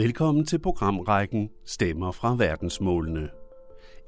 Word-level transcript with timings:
Velkommen 0.00 0.46
til 0.46 0.58
programrækken 0.58 1.50
Stemmer 1.64 2.12
fra 2.12 2.36
verdensmålene. 2.36 3.28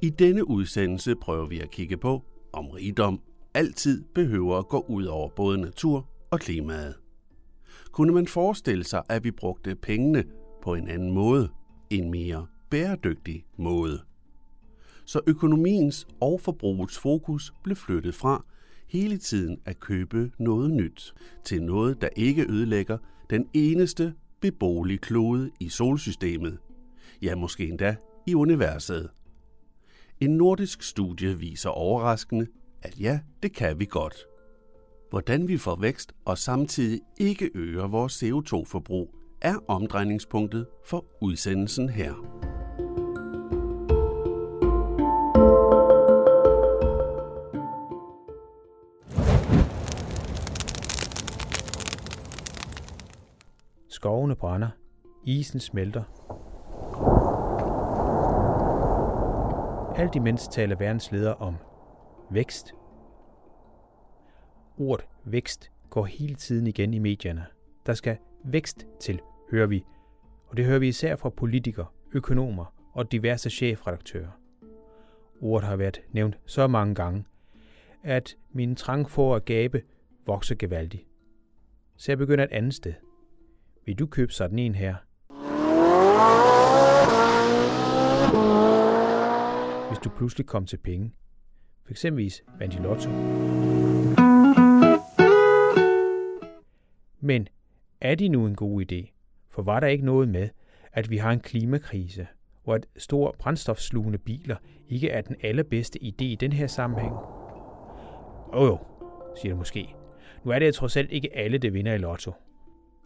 I 0.02 0.11
denne 0.11 0.48
udsendelse 0.48 1.14
prøver 1.14 1.46
vi 1.46 1.61
at 1.61 1.70
kigge 1.70 1.96
på, 1.96 2.22
om 2.52 2.66
rigdom 2.68 3.20
altid 3.54 4.04
behøver 4.14 4.58
at 4.58 4.68
gå 4.68 4.84
ud 4.89 5.04
over 5.04 5.29
både 5.29 5.61
natur 5.61 6.08
og 6.30 6.40
klimaet. 6.40 6.94
Kunne 7.90 8.12
man 8.12 8.26
forestille 8.26 8.84
sig, 8.84 9.02
at 9.08 9.25
vi 9.25 9.30
brugte 9.30 9.75
pengene 9.75 10.25
på 10.62 10.75
en 10.75 10.89
anden 10.89 11.11
måde, 11.11 11.48
en 11.90 12.11
mere 12.11 12.46
bæredygtig 12.70 13.45
måde? 13.56 14.00
Så 15.04 15.20
økonomiens 15.27 16.06
og 16.20 16.40
forbrugets 16.40 16.98
fokus 16.98 17.52
blev 17.64 17.77
flyttet 17.77 18.14
fra 18.14 18.45
hele 18.89 19.17
tiden 19.17 19.59
at 19.64 19.81
købe 19.81 20.31
noget 20.39 20.70
nyt 20.70 21.14
til 21.45 21.62
noget, 21.62 22.00
der 22.00 22.09
ikke 22.17 22.50
ødelægger 22.50 22.98
den 23.31 23.48
eneste 23.54 24.14
beboelig 24.43 25.01
klode 25.01 25.51
i 25.61 25.69
solsystemet, 25.69 26.59
ja 27.23 27.35
måske 27.37 27.69
endda 27.69 27.96
i 28.27 28.35
universet. 28.35 29.11
En 30.21 30.31
nordisk 30.31 30.82
studie 30.82 31.39
viser 31.39 31.71
overraskende, 31.71 32.47
at 32.83 33.01
ja, 33.01 33.20
det 33.42 33.55
kan 33.55 33.78
vi 33.78 33.84
godt. 33.84 34.17
Hvordan 35.11 35.48
vi 35.48 35.56
får 35.59 35.77
vækst 35.81 36.12
og 36.25 36.39
samtidig 36.39 37.01
ikke 37.20 37.51
øger 37.55 37.87
vores 37.87 38.23
CO2-forbrug, 38.23 39.15
er 39.41 39.55
omdrejningspunktet 39.69 40.67
for 40.87 41.06
udsendelsen 41.20 41.89
her. 41.89 42.52
Skovene 54.03 54.36
brænder. 54.36 54.69
Isen 55.25 55.61
smelter. 55.61 56.03
Alt 59.97 60.14
imens 60.14 60.48
taler 60.48 60.77
verdens 60.77 61.12
ledere 61.12 61.34
om 61.34 61.56
vækst. 62.31 62.75
Ordet 64.78 65.06
vækst 65.25 65.70
går 65.91 66.05
hele 66.05 66.34
tiden 66.34 66.67
igen 66.67 66.94
i 66.94 66.98
medierne. 66.98 67.47
Der 67.86 67.94
skal 67.94 68.17
vækst 68.44 68.86
til, 69.00 69.20
hører 69.50 69.67
vi. 69.67 69.84
Og 70.47 70.56
det 70.56 70.64
hører 70.64 70.78
vi 70.78 70.89
især 70.89 71.16
fra 71.16 71.31
politikere, 71.31 71.87
økonomer 72.12 72.75
og 72.92 73.12
diverse 73.12 73.50
chefredaktører. 73.50 74.31
Ordet 75.41 75.69
har 75.69 75.77
været 75.77 76.00
nævnt 76.11 76.39
så 76.47 76.66
mange 76.66 76.94
gange, 76.94 77.25
at 78.03 78.37
min 78.53 78.77
trang 78.77 79.11
for 79.11 79.37
at 79.37 79.44
gabe 79.44 79.83
vokser 80.27 80.55
gevaldigt. 80.55 81.06
Så 81.97 82.12
jeg 82.12 82.19
begynder 82.19 82.44
et 82.44 82.53
andet 82.53 82.75
sted– 82.75 82.94
vil 83.86 83.98
du 83.98 84.06
købe 84.06 84.33
sådan 84.33 84.58
en 84.58 84.75
her? 84.75 84.94
Hvis 89.88 89.98
du 89.98 90.11
pludselig 90.16 90.47
kom 90.47 90.66
til 90.66 90.77
penge. 90.77 91.12
For 91.84 91.91
eksempelvis 91.91 92.42
vandt 92.58 92.75
i 92.75 92.78
lotto. 92.78 93.10
Men 97.20 97.48
er 98.00 98.14
det 98.14 98.30
nu 98.30 98.47
en 98.47 98.55
god 98.55 98.83
idé? 98.83 99.12
For 99.48 99.62
var 99.62 99.80
der 99.80 99.86
ikke 99.86 100.05
noget 100.05 100.28
med, 100.28 100.48
at 100.92 101.10
vi 101.10 101.16
har 101.16 101.30
en 101.30 101.41
klimakrise, 101.41 102.27
og 102.64 102.75
at 102.75 102.86
store 102.97 103.33
brændstofslugende 103.38 104.19
biler 104.19 104.56
ikke 104.88 105.10
er 105.10 105.20
den 105.20 105.36
allerbedste 105.42 105.98
idé 106.03 106.25
i 106.25 106.36
den 106.41 106.53
her 106.53 106.66
sammenhæng? 106.66 107.14
Åh 107.14 108.62
oh 108.62 108.66
jo, 108.66 108.78
siger 109.36 109.53
du 109.53 109.58
måske. 109.58 109.94
Nu 110.44 110.50
er 110.50 110.58
det 110.58 110.75
trods 110.75 110.97
alt 110.97 111.12
ikke 111.12 111.36
alle, 111.36 111.58
der 111.58 111.70
vinder 111.70 111.94
i 111.94 111.98
lotto. 111.98 112.33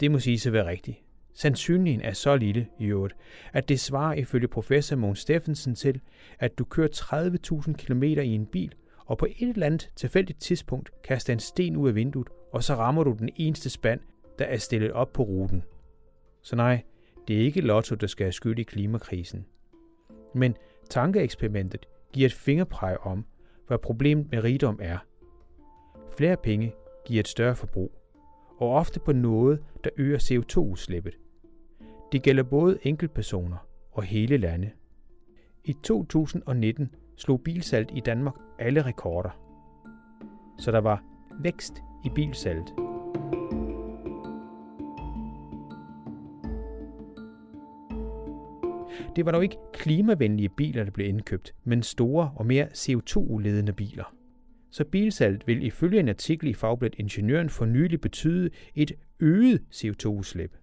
Det 0.00 0.10
må 0.10 0.18
sige 0.18 0.48
at 0.48 0.52
være 0.52 0.66
rigtigt. 0.66 0.98
Sandsynligheden 1.34 2.06
er 2.06 2.12
så 2.12 2.36
lille 2.36 2.66
i 2.78 2.84
øvrigt, 2.84 3.16
at 3.52 3.68
det 3.68 3.80
svarer 3.80 4.14
ifølge 4.14 4.48
professor 4.48 4.96
Mogens 4.96 5.18
Steffensen 5.18 5.74
til, 5.74 6.00
at 6.38 6.58
du 6.58 6.64
kører 6.64 6.88
30.000 7.66 7.72
km 7.72 8.02
i 8.02 8.34
en 8.34 8.46
bil, 8.46 8.74
og 9.06 9.18
på 9.18 9.26
et 9.38 9.48
eller 9.48 9.66
andet 9.66 9.90
tilfældigt 9.96 10.40
tidspunkt 10.40 10.90
kaster 11.02 11.32
en 11.32 11.38
sten 11.38 11.76
ud 11.76 11.88
af 11.88 11.94
vinduet, 11.94 12.28
og 12.52 12.64
så 12.64 12.74
rammer 12.74 13.04
du 13.04 13.16
den 13.18 13.28
eneste 13.36 13.70
spand, 13.70 14.00
der 14.38 14.44
er 14.44 14.56
stillet 14.56 14.92
op 14.92 15.12
på 15.12 15.22
ruten. 15.22 15.62
Så 16.42 16.56
nej, 16.56 16.82
det 17.28 17.36
er 17.36 17.40
ikke 17.40 17.60
Lotto, 17.60 17.94
der 17.94 18.06
skal 18.06 18.24
have 18.24 18.32
skyld 18.32 18.58
i 18.58 18.62
klimakrisen. 18.62 19.46
Men 20.34 20.56
tankeeksperimentet 20.90 21.86
giver 22.12 22.26
et 22.26 22.32
fingerpræg 22.32 22.98
om, 23.00 23.24
hvad 23.66 23.78
problemet 23.78 24.30
med 24.30 24.44
rigdom 24.44 24.78
er. 24.82 24.98
Flere 26.16 26.36
penge 26.36 26.74
giver 27.06 27.20
et 27.20 27.28
større 27.28 27.56
forbrug 27.56 27.92
og 28.58 28.70
ofte 28.70 29.00
på 29.00 29.12
noget, 29.12 29.62
der 29.84 29.90
øger 29.96 30.18
CO2-udslippet. 30.18 31.18
Det 32.12 32.22
gælder 32.22 32.42
både 32.42 32.78
enkeltpersoner 32.82 33.56
og 33.92 34.02
hele 34.02 34.36
lande. 34.36 34.70
I 35.64 35.72
2019 35.82 36.94
slog 37.16 37.40
bilsalget 37.40 37.90
i 37.94 38.00
Danmark 38.00 38.34
alle 38.58 38.82
rekorder. 38.82 39.30
Så 40.58 40.72
der 40.72 40.78
var 40.78 41.04
vækst 41.42 41.72
i 42.04 42.08
bilsalget. 42.14 42.72
Det 49.16 49.26
var 49.26 49.32
dog 49.32 49.42
ikke 49.42 49.56
klimavenlige 49.72 50.48
biler, 50.48 50.84
der 50.84 50.90
blev 50.90 51.08
indkøbt, 51.08 51.54
men 51.64 51.82
store 51.82 52.32
og 52.36 52.46
mere 52.46 52.66
CO2-uledende 52.66 53.72
biler 53.72 54.15
så 54.76 54.84
bilsalget 54.84 55.46
vil 55.46 55.62
ifølge 55.62 56.00
en 56.00 56.08
artikel 56.08 56.48
i 56.48 56.54
Fagbladet 56.54 56.98
Ingeniøren 56.98 57.50
for 57.50 57.64
nylig 57.64 58.00
betyde 58.00 58.50
et 58.74 58.92
øget 59.20 59.62
CO2-udslip. 59.74 60.56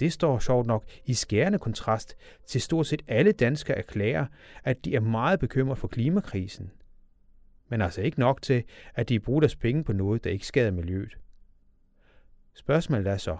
Det 0.00 0.12
står 0.12 0.38
sjovt 0.38 0.66
nok 0.66 0.84
i 1.04 1.14
skærende 1.14 1.58
kontrast 1.58 2.16
til 2.46 2.60
stort 2.60 2.86
set 2.86 3.02
alle 3.08 3.32
danskere 3.32 3.78
erklærer, 3.78 4.26
at 4.64 4.84
de 4.84 4.94
er 4.94 5.00
meget 5.00 5.40
bekymret 5.40 5.78
for 5.78 5.88
klimakrisen. 5.88 6.70
Men 7.68 7.82
altså 7.82 8.02
ikke 8.02 8.20
nok 8.20 8.42
til, 8.42 8.64
at 8.94 9.08
de 9.08 9.20
bruger 9.20 9.40
deres 9.40 9.56
penge 9.56 9.84
på 9.84 9.92
noget, 9.92 10.24
der 10.24 10.30
ikke 10.30 10.46
skader 10.46 10.70
miljøet. 10.70 11.18
Spørgsmålet 12.54 13.06
er 13.06 13.16
så, 13.16 13.36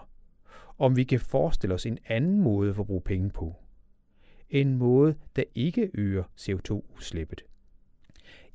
om 0.77 0.95
vi 0.95 1.03
kan 1.03 1.19
forestille 1.19 1.75
os 1.75 1.85
en 1.85 1.97
anden 2.07 2.41
måde 2.41 2.69
at 2.69 2.85
bruge 2.85 3.01
penge 3.01 3.29
på. 3.29 3.55
En 4.49 4.75
måde, 4.75 5.15
der 5.35 5.43
ikke 5.55 5.91
øger 5.93 6.23
CO2-udslippet. 6.37 7.41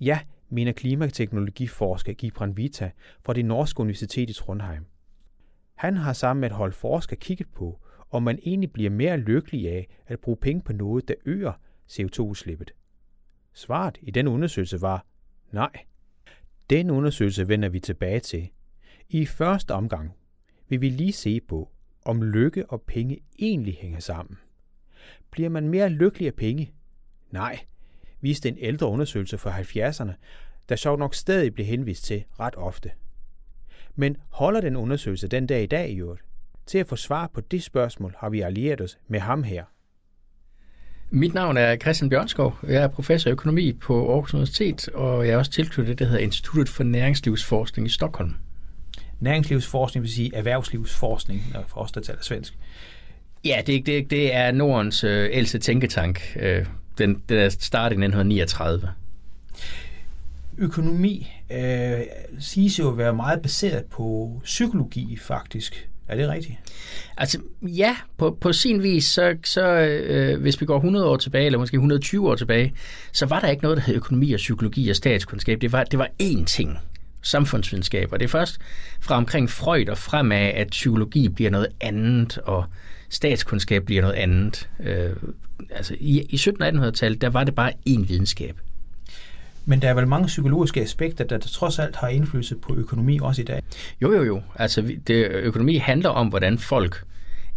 Ja, 0.00 0.20
mener 0.48 0.72
klimateknologiforsker 0.72 2.12
Gibran 2.12 2.56
Vita 2.56 2.90
fra 3.22 3.32
det 3.32 3.44
norske 3.44 3.80
universitet 3.80 4.30
i 4.30 4.32
Trondheim. 4.32 4.86
Han 5.74 5.96
har 5.96 6.12
sammen 6.12 6.40
med 6.40 6.50
et 6.50 6.56
hold 6.56 6.72
forskere 6.72 7.20
kigget 7.20 7.48
på, 7.54 7.80
om 8.10 8.22
man 8.22 8.38
egentlig 8.42 8.72
bliver 8.72 8.90
mere 8.90 9.16
lykkelig 9.16 9.68
af 9.68 9.88
at 10.06 10.20
bruge 10.20 10.36
penge 10.36 10.62
på 10.62 10.72
noget, 10.72 11.08
der 11.08 11.14
øger 11.24 11.52
CO2-udslippet. 11.90 12.74
Svaret 13.52 13.98
i 14.02 14.10
den 14.10 14.28
undersøgelse 14.28 14.80
var 14.80 15.06
nej. 15.52 15.70
Den 16.70 16.90
undersøgelse 16.90 17.48
vender 17.48 17.68
vi 17.68 17.80
tilbage 17.80 18.20
til. 18.20 18.50
I 19.08 19.26
første 19.26 19.74
omgang 19.74 20.12
vil 20.68 20.80
vi 20.80 20.88
lige 20.88 21.12
se 21.12 21.40
på, 21.40 21.70
om 22.04 22.22
lykke 22.22 22.70
og 22.70 22.82
penge 22.82 23.18
egentlig 23.38 23.74
hænger 23.74 24.00
sammen. 24.00 24.38
Bliver 25.30 25.48
man 25.48 25.68
mere 25.68 25.88
lykkelig 25.88 26.26
af 26.26 26.34
penge? 26.34 26.72
Nej, 27.30 27.58
viste 28.24 28.48
en 28.48 28.56
ældre 28.60 28.86
undersøgelse 28.86 29.38
fra 29.38 29.60
70'erne, 29.60 30.12
der 30.68 30.76
sjovt 30.76 30.98
nok 30.98 31.14
stadig 31.14 31.54
blev 31.54 31.66
henvist 31.66 32.04
til 32.04 32.24
ret 32.40 32.54
ofte. 32.56 32.90
Men 33.96 34.16
holder 34.28 34.60
den 34.60 34.76
undersøgelse 34.76 35.28
den 35.28 35.46
dag 35.46 35.62
i 35.62 35.66
dag 35.66 35.90
i 35.90 36.00
øvrigt? 36.00 36.22
Til 36.66 36.78
at 36.78 36.86
få 36.86 36.96
svar 36.96 37.30
på 37.34 37.40
det 37.40 37.62
spørgsmål 37.62 38.14
har 38.18 38.28
vi 38.28 38.40
allieret 38.40 38.80
os 38.80 38.98
med 39.08 39.20
ham 39.20 39.42
her. 39.42 39.64
Mit 41.10 41.34
navn 41.34 41.56
er 41.56 41.76
Christian 41.76 42.10
Bjørnskov. 42.10 42.58
Jeg 42.68 42.82
er 42.82 42.88
professor 42.88 43.30
i 43.30 43.32
økonomi 43.32 43.72
på 43.72 44.12
Aarhus 44.12 44.34
Universitet, 44.34 44.88
og 44.88 45.26
jeg 45.26 45.32
er 45.32 45.38
også 45.38 45.50
tilknyttet 45.50 45.88
det, 45.88 45.98
der 45.98 46.04
hedder 46.04 46.24
Instituttet 46.24 46.68
for 46.68 46.82
Næringslivsforskning 46.84 47.86
i 47.86 47.90
Stockholm. 47.90 48.34
Næringslivsforskning 49.20 50.02
vil 50.02 50.12
sige 50.12 50.34
erhvervslivsforskning, 50.34 51.42
for 51.66 51.80
os, 51.80 51.92
der 51.92 52.00
taler 52.00 52.22
svensk. 52.22 52.58
Ja, 53.44 53.62
det, 53.66 53.86
det, 53.86 54.10
det 54.10 54.34
er 54.34 54.52
Nordens 54.52 55.04
øh, 55.04 55.28
ældste 55.32 55.58
tænketank. 55.58 56.20
Øh, 56.36 56.66
den, 56.98 57.22
den 57.28 57.38
er 57.38 57.48
startet 57.48 57.96
i 57.96 58.04
1939. 58.04 58.90
Økonomi 60.58 61.32
øh, 61.50 62.00
siges 62.40 62.78
jo 62.78 62.90
at 62.90 62.98
være 62.98 63.14
meget 63.14 63.42
baseret 63.42 63.84
på 63.84 64.40
psykologi, 64.44 65.16
faktisk. 65.16 65.88
Er 66.08 66.16
det 66.16 66.28
rigtigt? 66.28 66.58
Altså, 67.16 67.38
ja, 67.62 67.96
på, 68.16 68.38
på 68.40 68.52
sin 68.52 68.82
vis, 68.82 69.04
så, 69.04 69.36
så 69.44 69.66
øh, 69.66 70.40
hvis 70.40 70.60
vi 70.60 70.66
går 70.66 70.76
100 70.76 71.06
år 71.06 71.16
tilbage, 71.16 71.46
eller 71.46 71.58
måske 71.58 71.74
120 71.74 72.28
år 72.28 72.34
tilbage, 72.34 72.74
så 73.12 73.26
var 73.26 73.40
der 73.40 73.48
ikke 73.48 73.62
noget, 73.62 73.76
der 73.76 73.82
hed 73.82 73.94
økonomi 73.94 74.32
og 74.32 74.36
psykologi 74.36 74.90
og 74.90 74.96
statskundskab. 74.96 75.60
Det 75.60 75.72
var, 75.72 75.84
det 75.84 75.98
var 75.98 76.08
én 76.22 76.44
ting, 76.44 76.78
samfundsvidenskab. 77.22 78.12
Og 78.12 78.20
det 78.20 78.24
er 78.24 78.30
først 78.30 78.58
fra 79.00 79.16
omkring 79.16 79.50
Freud 79.50 79.88
og 79.88 79.98
fremad, 79.98 80.50
at 80.54 80.68
psykologi 80.70 81.28
bliver 81.28 81.50
noget 81.50 81.68
andet, 81.80 82.38
og 82.38 82.64
statskundskab 83.14 83.84
bliver 83.84 84.02
noget 84.02 84.14
andet. 84.14 84.68
Øh, 84.80 85.10
altså 85.70 85.94
i, 86.00 86.20
i 86.20 86.36
1700-1800-tallet, 86.36 87.20
der 87.20 87.30
var 87.30 87.44
det 87.44 87.54
bare 87.54 87.72
én 87.88 88.06
videnskab. 88.06 88.56
Men 89.64 89.82
der 89.82 89.88
er 89.88 89.94
vel 89.94 90.08
mange 90.08 90.26
psykologiske 90.26 90.80
aspekter, 90.80 91.24
der, 91.24 91.38
der 91.38 91.46
trods 91.48 91.78
alt 91.78 91.96
har 91.96 92.08
indflydelse 92.08 92.56
på 92.56 92.74
økonomi 92.76 93.18
også 93.22 93.42
i 93.42 93.44
dag? 93.44 93.62
Jo, 94.02 94.12
jo, 94.12 94.22
jo. 94.22 94.42
Altså, 94.54 94.96
det, 95.06 95.26
økonomi 95.30 95.76
handler 95.76 96.08
om, 96.08 96.28
hvordan 96.28 96.58
folk 96.58 97.04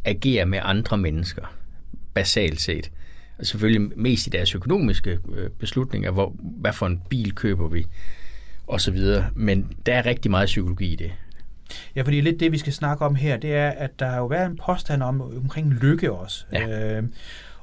agerer 0.06 0.46
med 0.46 0.60
andre 0.62 0.98
mennesker. 0.98 1.54
basalt 2.14 2.62
set. 2.62 2.92
Og 3.40 3.46
selvfølgelig 3.46 3.92
mest 3.96 4.28
i 4.28 4.30
deres 4.30 4.56
økonomiske 4.56 5.20
øh, 5.36 5.50
beslutninger, 5.50 6.12
hvor, 6.12 6.36
hvad 6.40 6.74
for 6.74 6.86
en 6.86 7.02
bil 7.10 7.36
køber 7.36 7.68
vi, 7.68 7.86
og 8.68 8.82
så 8.82 8.92
videre. 8.92 9.30
Men 9.36 9.72
der 9.86 9.94
er 9.94 10.06
rigtig 10.06 10.32
meget 10.32 10.46
psykologi 10.46 10.94
i 10.94 10.96
det. 10.96 11.12
Ja, 11.96 12.02
fordi 12.02 12.22
lidt 12.22 12.40
det, 12.40 12.52
vi 12.52 12.58
skal 12.58 12.74
snakke 12.74 13.06
om 13.06 13.16
her, 13.16 13.38
det 13.38 13.56
er, 13.56 13.70
at 13.70 14.00
der 14.00 14.08
har 14.08 14.18
jo 14.18 14.26
været 14.26 14.46
en 14.46 14.60
påstand 14.66 15.04
om, 15.04 15.22
omkring 15.22 15.74
lykke 15.74 16.12
også. 16.12 16.46
Ja. 16.54 16.98
Øh, 16.98 17.04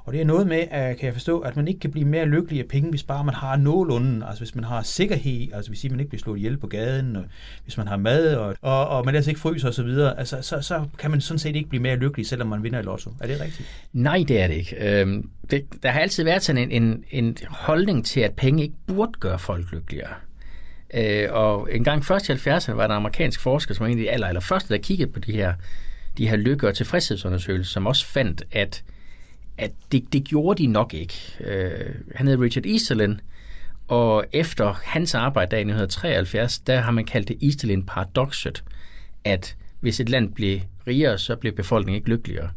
og 0.05 0.13
det 0.13 0.21
er 0.21 0.25
noget 0.25 0.47
med, 0.47 0.65
at, 0.71 0.97
kan 0.97 1.07
jeg 1.07 1.13
forstå, 1.13 1.39
at 1.39 1.57
man 1.57 1.69
ikke 1.69 1.81
kan 1.81 1.91
blive 1.91 2.07
mere 2.07 2.27
lykkelig 2.27 2.61
af 2.61 2.67
penge, 2.69 2.91
hvis 2.91 3.03
bare 3.03 3.25
man 3.25 3.35
har 3.35 3.57
nogenlunde, 3.57 4.27
altså 4.27 4.41
hvis 4.41 4.55
man 4.55 4.65
har 4.65 4.83
sikkerhed, 4.83 5.49
altså 5.53 5.71
hvis 5.71 5.91
man 5.91 6.01
ikke 6.01 6.11
bliver 6.11 6.21
slået 6.21 6.39
ihjel 6.39 6.57
på 6.57 6.67
gaden, 6.67 7.17
og 7.17 7.25
hvis 7.65 7.77
man 7.77 7.89
har 7.89 7.97
mad, 7.97 8.35
og, 8.35 8.57
og, 8.63 8.89
og 8.89 9.05
man 9.05 9.15
altså 9.15 9.31
ikke 9.31 9.41
fryser 9.41 9.69
osv., 9.69 9.89
altså, 10.19 10.43
så, 10.43 10.61
så 10.61 10.85
kan 10.99 11.11
man 11.11 11.21
sådan 11.21 11.39
set 11.39 11.57
ikke 11.57 11.69
blive 11.69 11.83
mere 11.83 11.97
lykkelig, 11.97 12.27
selvom 12.27 12.49
man 12.49 12.63
vinder 12.63 12.79
i 12.79 12.83
lotto. 12.83 13.11
Er 13.21 13.27
det 13.27 13.41
rigtigt? 13.41 13.69
Nej, 13.93 14.25
det 14.29 14.41
er 14.41 14.47
det 14.47 14.55
ikke. 14.55 15.01
Øhm, 15.01 15.29
det, 15.51 15.65
der 15.83 15.91
har 15.91 16.01
altid 16.01 16.25
været 16.25 16.43
sådan 16.43 16.71
en, 16.71 16.83
en, 16.83 17.05
en 17.11 17.37
holdning 17.51 18.07
til, 18.07 18.21
at 18.21 18.33
penge 18.33 18.63
ikke 18.63 18.77
burde 18.87 19.13
gøre 19.21 19.39
folk 19.39 19.73
lykkeligere. 19.73 20.15
Øh, 20.95 21.29
og 21.31 21.69
en 21.73 21.85
gang 21.85 22.05
først 22.05 22.29
i 22.29 22.33
70'erne 22.33 22.73
var 22.73 22.87
der 22.87 22.95
en 22.95 23.01
amerikansk 23.01 23.41
forsker, 23.41 23.75
som 23.75 23.85
var 23.85 23.93
en 23.93 23.99
af 23.99 24.05
de 24.05 24.11
aller, 24.11 24.27
aller 24.27 24.41
første, 24.41 24.75
der 24.75 24.81
kiggede 24.81 25.13
på 25.13 25.19
de 25.19 25.33
her, 25.33 25.55
de 26.19 26.29
her 26.29 26.37
lykke- 26.37 26.69
og 26.69 26.75
tilfredshedsundersøgelser, 26.75 27.73
som 27.73 27.87
også 27.87 28.07
fandt, 28.07 28.45
at 28.53 28.85
at 29.59 29.71
det, 29.93 30.13
det 30.13 30.25
gjorde 30.25 30.63
de 30.63 30.67
nok 30.67 30.95
ikke. 30.95 31.15
Øh, 31.41 31.95
han 32.15 32.29
hed 32.29 32.39
Richard 32.39 32.67
Easterlin, 32.67 33.21
og 33.89 34.25
efter 34.33 34.73
hans 34.85 35.15
arbejde 35.15 35.51
der 35.51 35.57
i 35.57 35.61
1973, 35.61 36.59
der 36.59 36.81
har 36.81 36.91
man 36.91 37.05
kaldt 37.05 37.29
det 37.29 37.39
Easterlin-paradoxet, 37.43 38.65
at 39.25 39.57
hvis 39.81 40.01
et 40.01 40.09
land 40.09 40.33
bliver 40.33 40.61
rigere, 40.87 41.19
så 41.19 41.37
bliver 41.37 41.55
befolkningen 41.55 41.97
ikke 41.97 42.09
lykkeligere. 42.09 42.51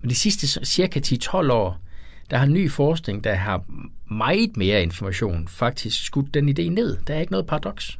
Men 0.00 0.10
de 0.10 0.14
sidste 0.14 0.64
cirka 0.64 1.00
10-12 1.06 1.52
år, 1.52 1.80
der 2.30 2.36
har 2.36 2.46
ny 2.46 2.70
forskning, 2.70 3.24
der 3.24 3.34
har 3.34 3.64
meget 4.10 4.56
mere 4.56 4.82
information, 4.82 5.48
faktisk 5.48 6.04
skudt 6.04 6.34
den 6.34 6.48
idé 6.48 6.62
ned. 6.62 6.96
Der 7.06 7.14
er 7.14 7.20
ikke 7.20 7.32
noget 7.32 7.46
paradoks. 7.46 7.98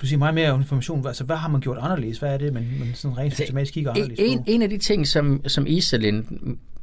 Du 0.00 0.06
siger 0.06 0.18
meget 0.18 0.34
mere 0.34 0.54
information. 0.54 1.06
Altså, 1.06 1.24
hvad 1.24 1.36
har 1.36 1.48
man 1.48 1.60
gjort 1.60 1.78
anderledes? 1.80 2.18
Hvad 2.18 2.34
er 2.34 2.38
det, 2.38 2.52
man, 2.52 2.66
man 2.78 2.94
sådan 2.94 3.18
rent 3.18 3.24
altså, 3.24 3.42
systematisk 3.42 3.74
kigger 3.74 3.90
anderledes 3.90 4.20
en, 4.20 4.38
på? 4.38 4.44
En 4.46 4.62
af 4.62 4.70
de 4.70 4.78
ting, 4.78 5.06
som, 5.06 5.42
som 5.46 5.66
Iselin 5.66 6.26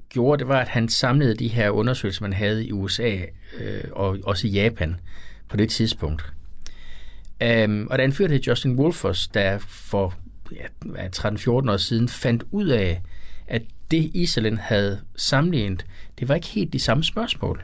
gjorde, 0.10 0.40
det 0.40 0.48
var, 0.48 0.60
at 0.60 0.68
han 0.68 0.90
samlede 0.90 1.36
de 1.36 1.48
her 1.48 1.70
undersøgelser, 1.70 2.22
man 2.22 2.34
havde 2.34 2.66
i 2.66 2.72
USA 2.72 3.18
øh, 3.60 3.84
og 3.92 4.18
også 4.24 4.48
i 4.48 4.50
Japan 4.50 4.96
på 5.50 5.58
det 5.58 5.70
tidspunkt. 5.70 6.34
Um, 7.66 7.88
og 7.92 7.98
der 7.98 8.08
er 8.08 8.12
fyr, 8.12 8.28
der 8.28 8.40
Justin 8.48 8.80
Wolfers, 8.80 9.28
der 9.28 9.58
for 9.58 10.14
ja, 10.52 11.08
13-14 11.08 11.50
år 11.50 11.78
siden 11.78 12.08
fandt 12.08 12.44
ud 12.52 12.68
af, 12.68 13.02
at 13.48 13.62
det 13.92 14.12
Iselin 14.14 14.58
havde 14.58 15.02
sammenlignet, 15.16 15.86
det 16.20 16.30
var 16.30 16.36
ikke 16.36 16.48
helt 16.48 16.74
de 16.74 16.80
samme 16.80 17.04
spørgsmål. 17.04 17.64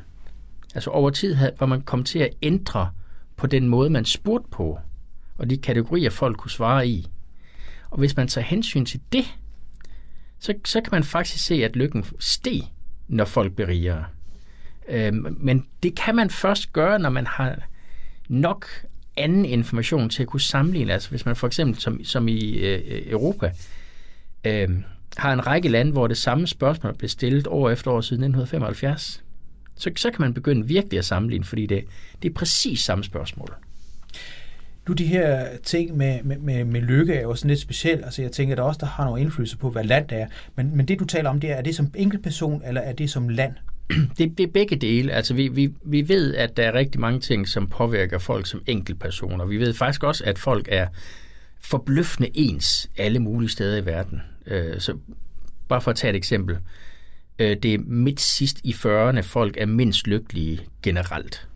Altså 0.75 0.89
over 0.89 1.10
tid 1.10 1.33
havde, 1.33 1.54
var 1.60 1.66
man 1.66 1.81
kommet 1.81 2.07
til 2.07 2.19
at 2.19 2.30
ændre 2.42 2.89
på 3.36 3.48
den 3.48 3.68
måde, 3.68 3.89
man 3.89 4.06
spurgte 4.06 4.50
på, 4.51 4.80
og 5.38 5.50
de 5.50 5.57
kategorier, 5.57 6.10
folk 6.10 6.38
kunne 6.38 6.51
svare 6.51 6.88
i. 6.88 7.07
Og 7.89 7.98
hvis 7.98 8.16
man 8.16 8.27
tager 8.27 8.45
hensyn 8.45 8.86
til 8.86 9.00
det, 9.12 9.25
så, 10.39 10.54
så 10.66 10.81
kan 10.81 10.89
man 10.92 11.04
faktisk 11.04 11.45
se, 11.45 11.63
at 11.63 11.75
lykken 11.75 12.06
steg, 12.19 12.62
når 13.07 13.25
folk 13.25 13.54
bliver 13.56 13.68
rigere. 13.68 14.06
Øhm, 14.89 15.38
men 15.39 15.68
det 15.83 15.95
kan 15.95 16.16
man 16.16 16.30
først 16.30 16.74
gøre, 16.74 17.00
når 17.00 17.10
man 17.10 17.28
har 17.28 17.57
nok 18.30 18.68
anden 19.18 19.45
information 19.45 20.10
til 20.10 20.21
at 20.24 20.30
kunne 20.30 20.42
sammenligne. 20.42 20.94
Altså 20.94 21.10
hvis 21.10 21.25
man 21.25 21.36
for 21.36 21.48
eksempel, 21.48 21.81
som, 21.81 22.04
som 22.04 22.28
i 22.28 22.51
øh, 22.51 23.12
Europa, 23.12 23.51
øh, 24.44 24.69
har 25.18 25.34
en 25.34 25.48
række 25.48 25.70
lande, 25.70 25.92
hvor 25.92 26.08
det 26.08 26.18
samme 26.18 26.48
spørgsmål 26.48 26.98
blev 26.98 27.10
stillet 27.10 27.48
år 27.48 27.70
efter 27.70 27.92
år 27.92 28.02
siden 28.02 28.24
1975, 28.24 29.24
så, 29.76 29.92
så 29.96 30.12
kan 30.12 30.22
man 30.22 30.34
begynde 30.34 30.68
virkelig 30.68 31.00
at 31.00 31.06
sammenligne, 31.06 31.46
fordi 31.46 31.66
det, 31.66 31.84
det 32.22 32.30
er 32.30 32.34
præcis 32.34 32.80
samme 32.80 33.04
spørgsmål. 33.04 33.54
Nu 34.88 34.94
de 34.94 35.06
her 35.06 35.48
ting 35.64 35.98
med, 35.98 36.24
med, 36.24 36.38
med, 36.38 36.66
med 36.66 36.82
lykke 36.82 37.14
er 37.14 37.22
jo 37.22 37.36
sådan 37.36 37.50
lidt 37.50 37.60
specielt. 37.60 38.06
Altså 38.06 38.22
jeg 38.22 38.32
tænker, 38.32 38.54
at 38.54 38.58
der 38.58 38.64
også 38.64 38.78
der 38.80 38.86
har 38.86 39.06
nogle 39.06 39.22
indflydelse 39.22 39.58
på, 39.58 39.70
hvad 39.70 39.84
land 39.84 40.08
det 40.08 40.18
er. 40.18 40.28
Men, 40.56 40.78
men 40.78 40.88
det 40.88 41.00
du 41.00 41.06
taler 41.06 41.30
om, 41.30 41.40
det 41.40 41.52
er, 41.52 41.56
er 41.56 41.62
det 41.62 41.76
som 41.76 41.92
enkeltperson, 41.96 42.62
eller 42.68 42.82
er 42.82 42.94
det 42.94 43.10
som 43.10 43.30
land? 43.30 43.54
Det, 44.18 44.38
det 44.38 44.44
er 44.44 44.48
begge 44.48 44.76
dele. 44.76 45.14
Altså 45.14 45.34
vi, 45.34 45.48
vi, 45.48 45.74
vi 45.84 46.10
ved, 46.10 46.36
at 46.36 46.58
der 46.58 46.64
er 46.64 46.74
rigtig 46.74 47.02
mange 47.02 47.20
ting, 47.20 47.48
som 47.48 47.68
påvirker 47.68 48.18
folk 48.18 48.48
som 48.48 48.62
enkeltpersoner. 48.68 49.46
Vi 49.46 49.58
ved 49.58 49.74
faktisk 49.74 50.04
også, 50.04 50.24
at 50.24 50.40
folk 50.40 50.68
er 50.72 50.88
forbløffende 51.62 52.30
ens 52.34 52.90
alle 52.98 53.20
mulige 53.20 53.50
steder 53.50 53.78
i 53.78 53.86
verden. 53.86 54.22
Øh, 54.47 54.80
så 54.80 54.97
bare 55.68 55.81
for 55.81 55.92
at 55.92 55.97
tage 55.97 56.09
et 56.09 56.15
eksempel. 56.15 56.57
Øh, 57.39 57.57
det 57.63 57.74
er 57.74 57.77
midt 57.77 58.21
sidst 58.21 58.59
i 58.63 58.71
40'erne, 58.71 59.19
folk 59.19 59.57
er 59.57 59.65
mindst 59.65 60.07
lykkelige 60.07 60.59
generelt. 60.83 61.47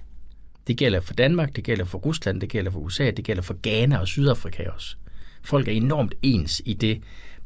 Det 0.67 0.77
gælder 0.77 0.99
for 0.99 1.13
Danmark, 1.13 1.55
det 1.55 1.63
gælder 1.63 1.85
for 1.85 1.97
Rusland, 1.97 2.41
det 2.41 2.49
gælder 2.49 2.71
for 2.71 2.79
USA, 2.79 3.11
det 3.11 3.25
gælder 3.25 3.41
for 3.41 3.55
Ghana 3.63 3.97
og 3.97 4.07
Sydafrika 4.07 4.69
også. 4.69 4.95
Folk 5.43 5.67
er 5.67 5.71
enormt 5.71 6.15
ens 6.21 6.61
i 6.65 6.73
det 6.73 7.01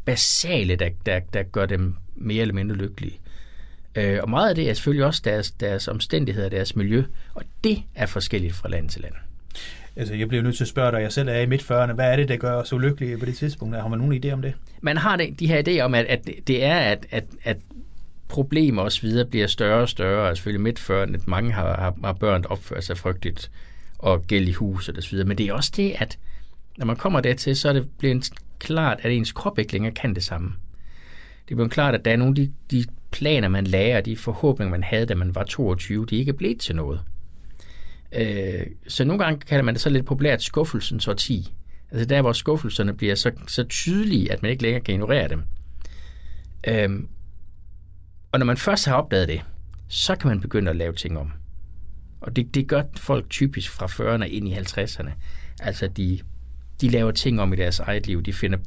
basale, 0.06 0.76
der, 0.76 0.90
der, 1.06 1.20
der 1.20 1.44
gør 1.44 1.66
dem 1.66 1.96
mere 2.16 2.42
eller 2.42 2.54
mindre 2.54 2.76
lykkelige. 2.76 3.20
Øh, 3.96 4.20
og 4.22 4.30
meget 4.30 4.50
af 4.50 4.56
det 4.56 4.70
er 4.70 4.74
selvfølgelig 4.74 5.06
også 5.06 5.22
deres, 5.26 5.52
deres 5.52 5.88
omstændigheder, 5.88 6.50
deres 6.50 6.76
miljø, 6.76 7.04
og 7.34 7.44
det 7.64 7.84
er 7.96 8.06
forskelligt 8.06 8.56
fra 8.56 8.70
land 8.70 8.90
til 8.90 9.02
land. 9.02 9.14
Altså, 9.96 10.14
jeg 10.14 10.28
bliver 10.28 10.44
nødt 10.44 10.56
til 10.56 10.64
at 10.64 10.68
spørge 10.68 10.92
dig, 10.92 11.02
jeg 11.02 11.14
selv 11.14 11.30
er 11.30 11.40
i 11.40 11.46
midt 11.46 11.62
40'erne, 11.62 11.94
hvad 11.94 12.12
er 12.12 12.16
det, 12.16 12.28
der 12.28 12.38
gør 12.38 12.54
os 12.54 12.68
så 12.68 13.16
på 13.20 13.26
det 13.26 13.38
tidspunkt? 13.38 13.76
Har 13.76 13.88
man 13.88 14.00
nogen 14.00 14.24
idé 14.26 14.30
om 14.32 14.42
det? 14.42 14.54
Man 14.84 14.98
har 14.98 15.16
det, 15.18 15.40
de 15.40 15.48
her 15.48 15.64
idéer 15.68 15.82
om, 15.82 15.96
at, 15.96 16.06
at 16.06 16.30
det 16.48 16.64
er, 16.64 16.80
at, 16.80 17.06
at, 17.12 17.26
at 17.44 17.58
problemer 18.28 18.82
og 18.82 18.92
så 18.92 19.02
videre 19.02 19.26
bliver 19.26 19.48
større 19.48 19.82
og 19.82 19.90
større, 19.90 20.30
og 20.30 20.38
selvfølgelig 20.38 20.62
midt 20.62 20.80
før, 20.80 21.04
at 21.04 21.28
mange 21.28 21.52
har, 21.52 21.76
har, 21.76 21.96
har 22.04 22.14
børn, 22.14 22.44
der 22.44 22.50
opfører 22.50 22.82
sig 22.82 22.98
frygteligt, 22.98 23.52
og 24.00 24.28
gæld 24.28 24.48
i 24.48 24.52
hus 24.52 24.90
og 24.90 25.04
så 25.04 25.10
videre. 25.12 25.28
Men 25.28 25.38
det 25.38 25.48
er 25.48 25.54
også 25.54 25.72
det, 25.76 25.96
at 25.98 26.18
når 26.78 26.86
man 26.86 26.96
kommer 26.96 27.22
dertil, 27.22 27.56
så 27.56 27.70
er 27.70 27.74
det 27.74 27.90
blevet 27.98 28.30
klart, 28.60 29.00
at 29.04 29.12
ens 29.12 29.32
krop 29.32 29.60
ikke 29.60 29.74
længere 29.74 29.94
kan 29.94 30.16
det 30.16 30.24
samme. 30.24 30.54
Det 31.46 31.52
er 31.52 31.56
blevet 31.56 31.72
klart, 31.72 31.96
at 31.96 32.06
der 32.06 32.12
er 32.12 32.18
nogle 32.18 32.32
af 32.32 32.36
de, 32.36 32.54
de 32.72 32.86
planer, 33.12 33.48
man 33.48 33.68
lærer, 33.68 34.02
de 34.02 34.18
forhåbninger, 34.18 34.72
man 34.72 34.84
havde, 34.84 35.06
da 35.06 35.16
man 35.16 35.36
var 35.36 35.44
22, 35.44 36.06
de 36.06 36.16
ikke 36.16 36.30
er 36.30 36.34
blevet 36.34 36.60
til 36.60 36.76
noget. 36.76 37.02
Øh, 38.16 38.66
så 38.88 39.06
nogle 39.06 39.24
gange 39.24 39.40
kalder 39.40 39.64
man 39.64 39.74
det 39.74 39.82
så 39.82 39.90
lidt 39.90 40.06
populært 40.06 40.44
skuffelsens 40.44 41.08
årti. 41.08 41.54
Altså 41.94 42.06
der, 42.06 42.22
hvor 42.22 42.34
skuffelserne 42.34 42.94
bliver 42.94 43.16
så, 43.16 43.32
så 43.48 43.64
tydelige, 43.64 44.32
at 44.32 44.42
man 44.42 44.52
ikke 44.52 44.64
længere 44.64 44.84
kan 44.84 44.94
ignorere 44.94 45.28
dem. 45.28 45.44
Øhm, 46.68 47.08
og 48.32 48.40
når 48.40 48.46
man 48.46 48.58
først 48.58 48.86
har 48.86 48.96
opdaget 48.96 49.28
det, 49.28 49.42
så 49.88 50.16
kan 50.16 50.28
man 50.28 50.42
begynde 50.42 50.70
at 50.70 50.76
lave 50.76 50.94
ting 50.94 51.18
om. 51.18 51.32
Og 52.22 52.36
det, 52.36 52.56
det 52.56 52.68
gør 52.68 52.84
folk 52.98 53.30
typisk 53.30 53.72
fra 53.72 53.86
40'erne 53.86 54.24
ind 54.24 54.48
i 54.48 54.54
50'erne. 54.54 55.12
Altså, 55.60 55.88
de, 55.88 56.20
de 56.82 56.90
laver 56.90 57.12
ting 57.12 57.42
om 57.42 57.54
i 57.54 57.56
deres 57.56 57.80
eget 57.80 58.08
liv. 58.08 58.24
De 58.24 58.34
finder 58.34 58.58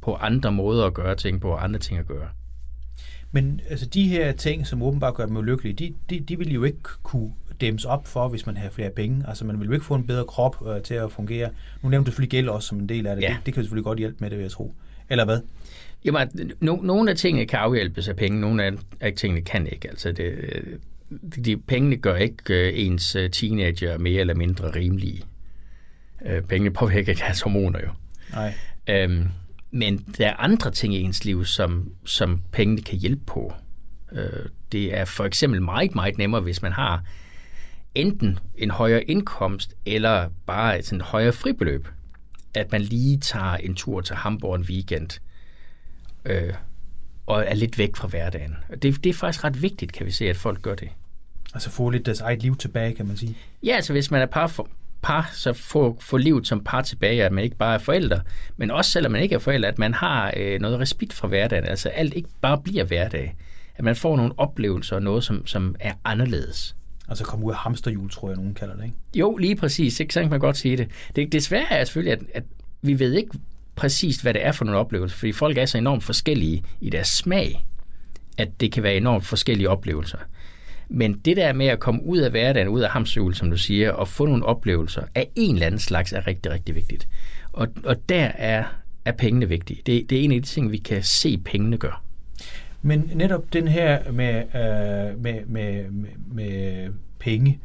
på 0.00 0.14
andre 0.14 0.52
måder 0.52 0.86
at 0.86 0.94
gøre 0.94 1.16
ting 1.16 1.40
på, 1.40 1.50
og 1.50 1.64
andre 1.64 1.78
ting 1.78 1.98
at 1.98 2.06
gøre. 2.06 2.28
Men 3.32 3.60
altså, 3.70 3.86
de 3.86 4.08
her 4.08 4.32
ting, 4.32 4.66
som 4.66 4.82
åbenbart 4.82 5.14
gør 5.14 5.26
dem 5.26 5.36
ulykkelige, 5.36 5.74
de, 5.74 5.94
de, 6.10 6.20
de 6.20 6.38
vil 6.38 6.52
jo 6.52 6.64
ikke 6.64 6.78
kunne 7.02 7.32
dæmmes 7.60 7.84
op 7.84 8.06
for, 8.06 8.28
hvis 8.28 8.46
man 8.46 8.56
har 8.56 8.70
flere 8.70 8.90
penge. 8.90 9.24
Altså, 9.28 9.44
man 9.44 9.60
vil 9.60 9.66
jo 9.66 9.72
ikke 9.72 9.86
få 9.86 9.94
en 9.94 10.06
bedre 10.06 10.24
krop 10.24 10.66
øh, 10.68 10.82
til 10.82 10.94
at 10.94 11.12
fungere. 11.12 11.50
Nu 11.82 11.88
nævnte 11.88 12.06
du 12.06 12.10
selvfølgelig 12.10 12.30
gæld 12.30 12.48
også 12.48 12.68
som 12.68 12.78
en 12.78 12.88
del 12.88 13.06
af 13.06 13.16
det. 13.16 13.22
Ja. 13.22 13.28
det. 13.28 13.46
Det 13.46 13.54
kan 13.54 13.62
selvfølgelig 13.62 13.84
godt 13.84 13.98
hjælpe 13.98 14.16
med 14.20 14.30
det, 14.30 14.38
vil 14.38 14.42
jeg 14.42 14.50
tro. 14.50 14.74
Eller 15.10 15.24
hvad? 15.24 15.40
Jamen, 16.04 16.52
no, 16.60 16.76
nogle 16.76 17.10
af 17.10 17.16
tingene 17.16 17.46
kan 17.46 17.58
afhjælpes 17.58 18.08
af 18.08 18.16
penge, 18.16 18.40
nogle 18.40 18.64
af, 18.64 18.72
af 19.00 19.12
tingene 19.12 19.42
kan 19.42 19.66
ikke. 19.66 19.88
Altså, 19.90 20.12
det, 20.12 20.34
de, 21.44 21.56
pengene 21.56 21.96
gør 21.96 22.16
ikke 22.16 22.42
uh, 22.50 22.80
ens 22.80 23.16
øh, 23.16 23.30
teenager 23.30 23.98
mere 23.98 24.20
eller 24.20 24.34
mindre 24.34 24.70
rimelige. 24.70 25.22
Uh, 26.20 26.40
pengene 26.48 26.70
påvirker 26.70 27.14
deres 27.14 27.40
hormoner 27.40 27.80
jo. 27.80 27.88
Nej. 28.32 29.04
Um, 29.04 29.28
men 29.72 29.98
der 30.18 30.28
er 30.28 30.36
andre 30.36 30.70
ting 30.70 30.94
i 30.94 31.00
ens 31.00 31.24
liv, 31.24 31.44
som, 31.44 31.90
som 32.04 32.40
pengene 32.52 32.82
kan 32.82 32.98
hjælpe 32.98 33.24
på. 33.26 33.52
Uh, 34.12 34.18
det 34.72 34.98
er 34.98 35.04
for 35.04 35.24
eksempel 35.24 35.62
meget, 35.62 35.94
meget 35.94 36.18
nemmere, 36.18 36.40
hvis 36.40 36.62
man 36.62 36.72
har 36.72 37.02
enten 37.94 38.38
en 38.56 38.70
højere 38.70 39.02
indkomst, 39.02 39.74
eller 39.86 40.30
bare 40.46 40.78
et 40.78 40.86
sådan 40.86 41.00
højere 41.00 41.32
fribeløb. 41.32 41.88
At 42.54 42.72
man 42.72 42.80
lige 42.80 43.18
tager 43.18 43.54
en 43.54 43.74
tur 43.74 44.00
til 44.00 44.16
Hamburg 44.16 44.54
en 44.54 44.62
weekend– 44.62 45.08
øh, 46.24 46.54
og 47.26 47.44
er 47.46 47.54
lidt 47.54 47.78
væk 47.78 47.96
fra 47.96 48.08
hverdagen. 48.08 48.56
Det, 48.82 49.04
det 49.04 49.10
er 49.10 49.14
faktisk 49.14 49.44
ret 49.44 49.62
vigtigt, 49.62 49.92
kan 49.92 50.06
vi 50.06 50.10
se, 50.10 50.28
at 50.28 50.36
folk 50.36 50.62
gør 50.62 50.74
det. 50.74 50.88
Altså 51.54 51.70
få 51.70 51.90
lidt 51.90 52.06
deres 52.06 52.20
eget 52.20 52.42
liv 52.42 52.56
tilbage, 52.56 52.94
kan 52.94 53.06
man 53.06 53.16
sige. 53.16 53.36
Ja, 53.62 53.74
altså 53.74 53.92
hvis 53.92 54.10
man 54.10 54.22
er 54.22 54.26
par, 54.26 54.66
par 55.02 55.30
så 55.32 55.52
få, 55.52 55.96
få 56.00 56.16
livet 56.16 56.46
som 56.46 56.64
par 56.64 56.82
tilbage, 56.82 57.24
at 57.24 57.32
man 57.32 57.44
ikke 57.44 57.56
bare 57.56 57.74
er 57.74 57.78
forældre, 57.78 58.20
men 58.56 58.70
også 58.70 58.90
selvom 58.90 59.12
man 59.12 59.22
ikke 59.22 59.34
er 59.34 59.38
forældre, 59.38 59.68
at 59.68 59.78
man 59.78 59.94
har 59.94 60.32
øh, 60.36 60.60
noget 60.60 60.80
respekt 60.80 61.12
fra 61.12 61.28
hverdagen, 61.28 61.64
altså 61.64 61.88
alt 61.88 62.14
ikke 62.14 62.28
bare 62.40 62.58
bliver 62.58 62.84
hverdag. 62.84 63.36
At 63.76 63.84
man 63.84 63.96
får 63.96 64.16
nogle 64.16 64.32
oplevelser 64.36 64.96
og 64.96 65.02
noget, 65.02 65.24
som, 65.24 65.46
som 65.46 65.76
er 65.80 65.92
anderledes. 66.04 66.76
Altså 67.08 67.24
komme 67.24 67.46
ud 67.46 67.50
af 67.50 67.56
hamsterhjul, 67.56 68.10
tror 68.10 68.28
jeg, 68.28 68.36
nogen 68.36 68.54
kalder 68.54 68.76
det, 68.76 68.84
ikke? 68.84 68.96
Jo, 69.14 69.36
lige 69.36 69.56
præcis. 69.56 70.00
Ikke? 70.00 70.14
Så 70.14 70.20
kan 70.20 70.30
man 70.30 70.40
godt 70.40 70.56
sige 70.56 70.76
det. 70.76 70.88
Det, 71.16 71.42
svære 71.42 71.72
er 71.72 71.84
selvfølgelig, 71.84 72.12
at, 72.12 72.22
at 72.34 72.44
vi 72.82 72.98
ved 72.98 73.12
ikke, 73.12 73.30
præcist, 73.76 74.22
hvad 74.22 74.34
det 74.34 74.46
er 74.46 74.52
for 74.52 74.64
nogle 74.64 74.80
oplevelser, 74.80 75.16
fordi 75.16 75.32
folk 75.32 75.58
er 75.58 75.66
så 75.66 75.78
enormt 75.78 76.04
forskellige 76.04 76.64
i 76.80 76.90
deres 76.90 77.08
smag. 77.08 77.64
at 78.38 78.60
det 78.60 78.72
kan 78.72 78.82
være 78.82 78.96
enormt 78.96 79.26
forskellige 79.26 79.70
oplevelser. 79.70 80.18
Men 80.94 81.18
det 81.24 81.36
der 81.36 81.52
med 81.52 81.66
at 81.66 81.80
komme 81.80 82.04
ud 82.04 82.18
af 82.18 82.30
hverdagen, 82.30 82.68
ud 82.68 82.80
af 82.80 82.90
hamsøl, 82.90 83.34
som 83.34 83.50
du 83.50 83.56
siger, 83.56 83.90
og 83.90 84.08
få 84.08 84.26
nogle 84.26 84.46
oplevelser 84.46 85.02
af 85.14 85.28
en 85.36 85.54
eller 85.54 85.66
anden 85.66 85.80
slags, 85.80 86.12
er 86.12 86.26
rigtig, 86.26 86.52
rigtig 86.52 86.74
vigtigt. 86.74 87.08
Og, 87.52 87.68
og 87.84 88.08
der 88.08 88.24
er, 88.24 88.64
er 89.04 89.12
pengene 89.12 89.48
vigtige. 89.48 89.82
Det, 89.86 90.10
det 90.10 90.18
er 90.18 90.22
en 90.22 90.32
af 90.32 90.42
de 90.42 90.48
ting, 90.48 90.72
vi 90.72 90.76
kan 90.76 91.02
se 91.02 91.38
pengene 91.38 91.76
gøre. 91.76 91.96
Men 92.82 93.10
netop 93.14 93.52
den 93.52 93.68
her 93.68 94.12
med, 94.12 94.34
øh, 94.36 95.22
med, 95.22 95.46
med, 95.46 95.90
med, 95.90 96.10
med 96.26 96.88
penge, 97.18 97.60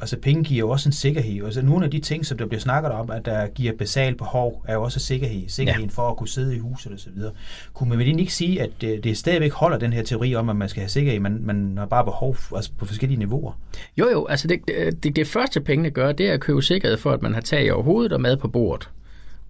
altså 0.00 0.16
penge 0.16 0.44
giver 0.44 0.58
jo 0.58 0.70
også 0.70 0.88
en 0.88 0.92
sikkerhed. 0.92 1.44
Altså 1.44 1.62
nogle 1.62 1.84
af 1.84 1.90
de 1.90 2.00
ting, 2.00 2.26
som 2.26 2.38
der 2.38 2.46
bliver 2.46 2.60
snakket 2.60 2.92
om, 2.92 3.10
at 3.10 3.24
der 3.24 3.46
giver 3.46 3.72
basal 3.72 4.14
behov, 4.14 4.64
er 4.68 4.74
jo 4.74 4.82
også 4.82 5.00
sikkerhed. 5.00 5.48
Sikkerheden 5.48 5.90
ja. 5.90 5.94
for 5.94 6.08
at 6.08 6.16
kunne 6.16 6.28
sidde 6.28 6.56
i 6.56 6.58
huset 6.58 6.92
osv. 6.92 7.12
Kunne 7.74 7.88
man 7.88 7.98
vel 7.98 8.20
ikke 8.20 8.34
sige, 8.34 8.62
at 8.62 8.70
det, 8.80 9.04
det 9.04 9.18
stadigvæk 9.18 9.52
holder 9.52 9.78
den 9.78 9.92
her 9.92 10.02
teori 10.02 10.34
om, 10.34 10.48
at 10.48 10.56
man 10.56 10.68
skal 10.68 10.80
have 10.80 10.88
sikkerhed, 10.88 11.20
men 11.20 11.46
man 11.46 11.74
har 11.78 11.86
bare 11.86 12.04
behov 12.04 12.36
altså 12.56 12.70
på 12.78 12.84
forskellige 12.84 13.18
niveauer? 13.18 13.52
Jo, 13.96 14.10
jo. 14.10 14.26
Altså 14.26 14.48
det, 14.48 14.60
det, 15.02 15.16
det 15.16 15.26
første 15.26 15.60
pengene 15.60 15.90
gør, 15.90 16.12
det 16.12 16.28
er 16.28 16.32
at 16.32 16.40
købe 16.40 16.62
sikkerhed 16.62 16.96
for, 16.96 17.12
at 17.12 17.22
man 17.22 17.34
har 17.34 17.40
tag 17.40 17.72
over 17.72 17.82
hovedet 17.82 18.12
og 18.12 18.20
mad 18.20 18.36
på 18.36 18.48
bordet. 18.48 18.88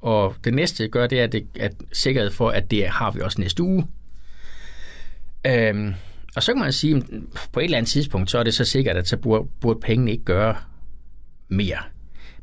Og 0.01 0.35
det 0.45 0.55
næste 0.55 0.89
gør, 0.89 1.07
det 1.07 1.21
er 1.21 1.25
at, 1.25 1.33
det, 1.33 1.47
at 1.61 1.73
sikkerhed 1.93 2.31
for, 2.31 2.51
at 2.51 2.71
det 2.71 2.89
har 2.89 3.11
vi 3.11 3.21
også 3.21 3.41
næste 3.41 3.63
uge. 3.63 3.87
Øhm, 5.47 5.95
og 6.37 6.43
så 6.43 6.53
kan 6.53 6.61
man 6.61 6.73
sige, 6.73 6.97
at 6.97 7.03
på 7.53 7.61
et 7.61 7.65
eller 7.65 7.79
andet 7.79 7.91
tidspunkt, 7.91 8.31
så 8.31 8.39
er 8.39 8.43
det 8.43 8.55
så 8.55 8.65
sikkert, 8.65 8.97
at 8.97 9.09
så 9.09 9.17
burde, 9.17 9.49
burde 9.61 9.81
pengene 9.81 10.11
ikke 10.11 10.25
gøre 10.25 10.57
mere. 11.49 11.79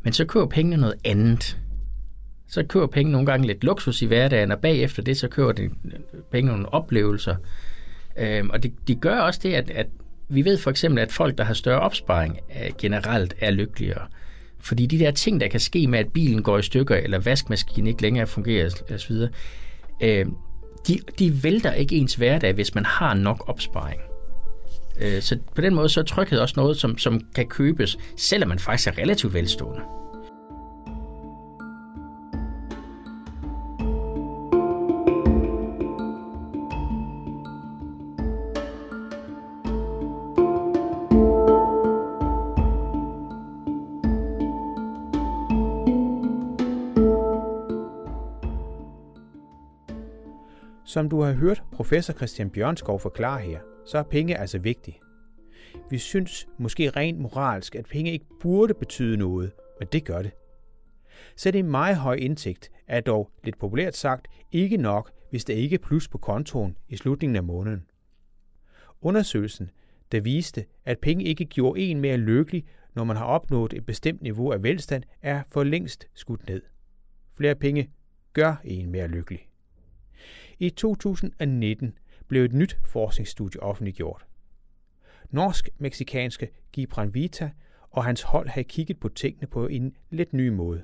Men 0.02 0.14
så 0.14 0.26
køber 0.26 0.46
pengene 0.46 0.78
noget 0.78 0.96
andet. 1.06 1.58
Så 2.48 2.64
køber 2.64 2.88
pengene 2.88 3.12
nogle 3.12 3.26
gange 3.26 3.48
lidt 3.48 3.64
luksus 3.64 4.02
i 4.02 4.06
hverdagen, 4.06 4.52
og 4.52 4.60
bagefter 4.60 5.04
det, 5.04 5.18
så 5.18 5.28
køber 5.28 5.52
de 5.52 5.70
pengene 6.32 6.52
nogle 6.52 6.74
oplevelser. 6.74 7.36
Øhm, 8.18 8.50
og 8.50 8.64
det 8.64 8.74
de 8.88 8.96
gør 8.96 9.20
også 9.20 9.40
det, 9.44 9.54
at, 9.54 9.70
at 9.70 9.88
vi 10.30 10.46
ved 10.46 10.58
for 10.58 10.70
eksempel, 10.70 11.02
at 11.02 11.12
folk, 11.12 11.38
der 11.38 11.44
har 11.44 11.54
større 11.54 11.80
opsparing, 11.80 12.40
er, 12.50 12.72
generelt 12.78 13.34
er 13.40 13.52
lykkeligere. 13.52 14.08
Fordi 14.60 14.86
de 14.86 15.00
der 15.00 15.12
ting, 15.12 15.42
der 15.42 15.48
kan 15.48 15.60
ske 15.60 15.88
med, 15.88 16.00
at 16.00 16.14
bilen 16.14 16.44
går 16.44 16.58
i 16.58 16.62
stykker, 16.62 16.96
eller 16.96 17.20
vaskemaskinen 17.20 17.88
ikke 17.88 18.02
længere 18.02 18.28
fungerer 18.28 18.70
osv., 18.94 19.16
øh, 20.02 20.26
de, 20.88 21.00
de 21.20 21.44
vælter 21.44 21.72
ikke 21.72 21.96
ens 21.96 22.16
hverdag, 22.16 22.54
hvis 22.54 22.76
man 22.76 22.86
har 22.86 23.14
nok 23.14 23.50
opsparing. 23.50 24.02
Øh, 25.02 25.22
så 25.22 25.38
på 25.56 25.62
den 25.62 25.76
måde 25.76 25.90
så 25.90 26.00
er 26.00 26.04
tryghed 26.04 26.40
også 26.40 26.54
noget, 26.58 26.78
som, 26.78 26.98
som 26.98 27.22
kan 27.36 27.46
købes, 27.48 27.98
selvom 28.18 28.50
man 28.50 28.60
faktisk 28.60 28.88
er 28.88 28.98
relativt 28.98 29.34
velstående. 29.34 29.82
Som 50.98 51.10
du 51.10 51.22
har 51.22 51.34
hørt 51.34 51.64
professor 51.74 52.14
Christian 52.14 52.50
Bjørnskov 52.50 53.00
forklare 53.00 53.42
her, 53.42 53.60
så 53.86 53.98
er 53.98 54.04
penge 54.04 54.38
altså 54.38 54.60
vigtige. 54.60 55.00
Vi 55.90 55.98
synes 55.98 56.48
måske 56.58 56.90
rent 56.90 57.20
moralsk, 57.20 57.76
at 57.76 57.86
penge 57.86 58.12
ikke 58.12 58.26
burde 58.40 58.74
betyde 58.74 59.18
noget, 59.18 59.52
men 59.80 59.88
det 59.92 60.06
gør 60.06 60.22
det. 60.22 60.32
Selv 61.36 61.56
en 61.56 61.72
meget 61.72 61.96
høj 61.96 62.16
indtægt 62.16 62.72
er 62.88 63.02
dog, 63.02 63.32
lidt 63.44 63.60
populært 63.60 63.96
sagt, 63.96 64.28
ikke 64.52 64.78
nok, 64.78 65.12
hvis 65.30 65.46
der 65.46 65.54
ikke 65.54 65.74
er 65.74 65.80
plus 65.80 66.08
på 66.08 66.18
kontoen 66.18 66.78
i 66.90 66.98
slutningen 66.98 67.36
af 67.36 67.44
måneden. 67.44 67.86
Undersøgelsen, 69.02 69.72
der 70.12 70.22
viste, 70.22 70.66
at 70.86 71.00
penge 71.00 71.26
ikke 71.26 71.46
gjorde 71.46 71.82
en 71.82 72.02
mere 72.02 72.18
lykkelig, 72.18 72.66
når 72.96 73.04
man 73.04 73.18
har 73.18 73.26
opnået 73.26 73.74
et 73.74 73.86
bestemt 73.86 74.22
niveau 74.22 74.52
af 74.52 74.64
velstand, 74.64 75.04
er 75.22 75.44
for 75.52 75.64
længst 75.64 76.08
skudt 76.14 76.48
ned. 76.48 76.62
Flere 77.34 77.56
penge 77.56 77.90
gør 78.34 78.56
en 78.64 78.92
mere 78.92 79.08
lykkelig. 79.08 79.47
I 80.60 80.70
2019 80.70 81.98
blev 82.28 82.44
et 82.44 82.54
nyt 82.54 82.80
forskningsstudie 82.86 83.64
offentliggjort. 83.64 84.26
Norsk-meksikanske 85.30 86.50
Gibran 86.72 87.14
Vita 87.14 87.52
og 87.90 88.06
hans 88.06 88.22
hold 88.22 88.48
havde 88.48 88.68
kigget 88.68 89.00
på 89.00 89.10
tingene 89.10 89.48
på 89.48 89.68
en 89.68 89.96
lidt 90.10 90.34
ny 90.34 90.48
måde. 90.50 90.84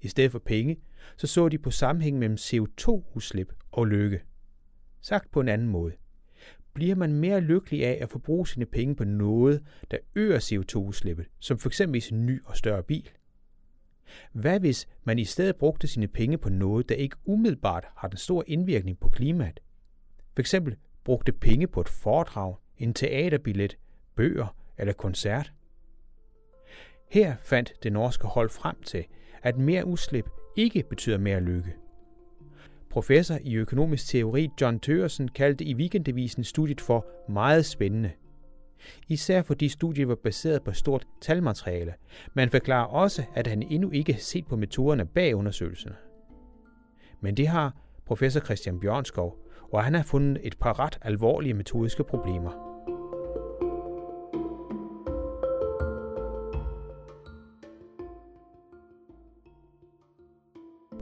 I 0.00 0.08
stedet 0.08 0.32
for 0.32 0.38
penge, 0.38 0.76
så 1.16 1.26
så 1.26 1.48
de 1.48 1.58
på 1.58 1.70
sammenhæng 1.70 2.18
mellem 2.18 2.36
CO2-udslip 2.40 3.52
og 3.72 3.86
lykke. 3.86 4.22
Sagt 5.00 5.30
på 5.30 5.40
en 5.40 5.48
anden 5.48 5.68
måde. 5.68 5.92
Bliver 6.72 6.94
man 6.94 7.12
mere 7.12 7.40
lykkelig 7.40 7.86
af 7.86 7.98
at 8.02 8.10
forbruge 8.10 8.48
sine 8.48 8.66
penge 8.66 8.96
på 8.96 9.04
noget, 9.04 9.62
der 9.90 9.98
øger 10.14 10.38
CO2-udslippet, 10.38 11.26
som 11.38 11.58
f.eks. 11.58 11.80
en 11.80 12.26
ny 12.26 12.42
og 12.44 12.56
større 12.56 12.82
bil? 12.82 13.10
Hvad 14.32 14.60
hvis 14.60 14.88
man 15.04 15.18
i 15.18 15.24
stedet 15.24 15.56
brugte 15.56 15.86
sine 15.86 16.08
penge 16.08 16.38
på 16.38 16.48
noget, 16.48 16.88
der 16.88 16.94
ikke 16.94 17.16
umiddelbart 17.24 17.86
har 17.96 18.08
den 18.08 18.18
store 18.18 18.50
indvirkning 18.50 18.98
på 18.98 19.08
klimaet? 19.08 19.60
For 20.34 20.40
eksempel 20.40 20.76
brugte 21.04 21.32
penge 21.32 21.66
på 21.66 21.80
et 21.80 21.88
foredrag, 21.88 22.54
en 22.78 22.94
teaterbillet, 22.94 23.78
bøger 24.14 24.56
eller 24.78 24.92
koncert. 24.92 25.52
Her 27.08 27.36
fandt 27.42 27.72
det 27.82 27.92
norske 27.92 28.26
hold 28.26 28.50
frem 28.50 28.82
til, 28.82 29.04
at 29.42 29.58
mere 29.58 29.86
udslip 29.86 30.28
ikke 30.56 30.82
betyder 30.90 31.18
mere 31.18 31.40
lykke. 31.40 31.74
Professor 32.90 33.38
i 33.40 33.54
økonomisk 33.54 34.06
teori 34.06 34.48
John 34.60 34.80
Tøresen 34.80 35.28
kaldte 35.28 35.64
i 35.64 35.74
weekendavisen 35.74 36.44
studiet 36.44 36.80
for 36.80 37.06
meget 37.28 37.66
spændende– 37.66 38.12
især 39.08 39.42
fordi 39.42 39.68
studiet 39.68 40.08
var 40.08 40.14
baseret 40.14 40.62
på 40.62 40.72
stort 40.72 41.06
talmateriale. 41.20 41.94
Man 42.34 42.50
forklarer 42.50 42.86
også, 42.86 43.22
at 43.34 43.46
han 43.46 43.62
endnu 43.62 43.90
ikke 43.90 44.12
har 44.12 44.20
set 44.20 44.46
på 44.46 44.56
metoderne 44.56 45.06
bag 45.06 45.34
undersøgelserne. 45.34 45.96
Men 47.20 47.36
det 47.36 47.48
har 47.48 47.76
professor 48.06 48.40
Christian 48.40 48.80
Bjørnskov, 48.80 49.36
og 49.72 49.84
han 49.84 49.94
har 49.94 50.02
fundet 50.02 50.40
et 50.42 50.58
par 50.58 50.80
ret 50.80 50.98
alvorlige 51.02 51.54
metodiske 51.54 52.04
problemer. 52.04 52.50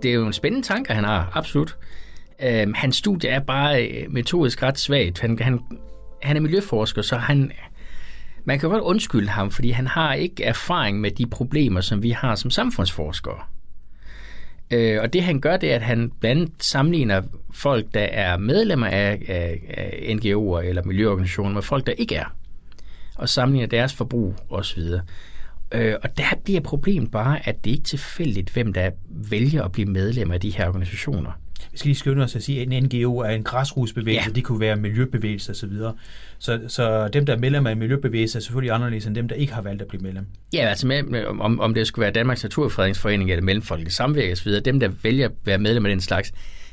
Det 0.03 0.11
er 0.11 0.15
jo 0.15 0.27
en 0.27 0.33
spændende 0.33 0.67
tanke, 0.67 0.93
han 0.93 1.05
har, 1.05 1.31
absolut. 1.35 1.79
Øhm, 2.43 2.75
hans 2.75 2.97
studie 2.97 3.31
er 3.31 3.41
bare 3.41 3.87
øh, 3.89 4.13
metodisk 4.13 4.63
ret 4.63 4.79
svagt. 4.79 5.21
Han, 5.21 5.39
han, 5.39 5.61
han 6.23 6.37
er 6.37 6.41
miljøforsker, 6.41 7.03
så 7.03 7.17
han, 7.17 7.53
man 8.45 8.59
kan 8.59 8.69
godt 8.69 8.83
undskylde 8.83 9.29
ham, 9.29 9.51
fordi 9.51 9.71
han 9.71 9.87
har 9.87 10.15
ikke 10.15 10.45
erfaring 10.45 11.01
med 11.01 11.11
de 11.11 11.27
problemer, 11.27 11.81
som 11.81 12.03
vi 12.03 12.11
har 12.11 12.35
som 12.35 12.51
samfundsforskere. 12.51 13.39
Øh, 14.71 15.01
og 15.03 15.13
det 15.13 15.23
han 15.23 15.41
gør, 15.41 15.57
det 15.57 15.71
er, 15.73 15.77
at 15.77 15.83
han 15.83 16.13
blandt 16.21 16.41
andet 16.41 16.65
sammenligner 16.65 17.23
folk, 17.53 17.87
der 17.95 18.01
er 18.01 18.37
medlemmer 18.37 18.87
af, 18.87 19.23
af, 19.29 19.61
af 19.69 20.15
NGO'er 20.15 20.69
eller 20.69 20.83
miljøorganisationer 20.85 21.55
med 21.55 21.63
folk, 21.63 21.87
der 21.87 21.93
ikke 21.93 22.15
er. 22.15 22.37
Og 23.15 23.29
sammenligner 23.29 23.69
deres 23.69 23.95
forbrug 23.95 24.35
osv. 24.51 24.83
Øh, 25.73 25.95
og 26.03 26.19
der 26.19 26.25
bliver 26.45 26.61
problemet 26.61 27.11
bare, 27.11 27.49
at 27.49 27.65
det 27.65 27.71
ikke 27.71 27.81
er 27.81 27.85
tilfældigt, 27.85 28.51
hvem 28.51 28.73
der 28.73 28.91
vælger 29.09 29.63
at 29.63 29.73
blive 29.73 29.89
medlem 29.89 30.31
af 30.31 30.41
de 30.41 30.51
her 30.51 30.69
organisationer. 30.69 31.33
Vi 31.73 31.79
skal 31.79 31.89
lige 31.89 31.99
skynde 31.99 32.25
os 32.25 32.37
at 32.37 32.43
sige, 32.43 32.61
at 32.61 32.73
en 32.73 32.83
NGO 32.85 33.19
er 33.19 33.29
en 33.29 33.43
græsrodsbevægelse, 33.43 34.29
ja. 34.31 34.35
det 34.35 34.45
kunne 34.45 34.61
være 34.61 34.77
miljøbevægelse 34.77 35.53
osv. 35.53 35.71
Så, 35.79 35.93
så, 36.39 36.61
så 36.69 37.09
dem, 37.09 37.27
der 37.27 37.35
er 37.35 37.39
medlemmer 37.39 37.71
af 37.71 37.77
miljøbevægelse, 37.77 38.39
er 38.39 38.43
selvfølgelig 38.43 38.75
anderledes 38.75 39.07
end 39.07 39.15
dem, 39.15 39.29
der 39.29 39.37
ikke 39.37 39.53
har 39.53 39.63
valgt 39.63 39.83
at 39.83 39.89
blive 39.89 40.03
medlem. 40.03 40.27
Ja, 40.53 40.67
altså 40.69 40.87
med, 40.87 41.25
om, 41.25 41.61
om 41.61 41.75
det 41.75 41.87
skulle 41.87 42.03
være 42.03 42.13
Danmarks 42.13 42.43
Naturfredningsforening 42.43 43.31
eller 43.31 43.43
Mellemfolkeligt 43.43 43.95
Samvirke 43.95 44.33
osv., 44.33 44.61
dem, 44.65 44.81
der 44.81 44.89
vælger 45.03 45.29
at 45.29 45.33
være 45.45 45.59
medlem 45.59 45.87
af 45.87 45.91
den 45.91 46.01
slags, 46.01 46.33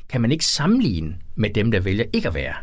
kan 0.10 0.22
man 0.22 0.32
ikke 0.32 0.46
sammenligne 0.46 1.16
med 1.36 1.50
dem, 1.50 1.72
der 1.72 1.80
vælger 1.80 2.06
ikke 2.14 2.28
at 2.28 2.34
være. 2.34 2.54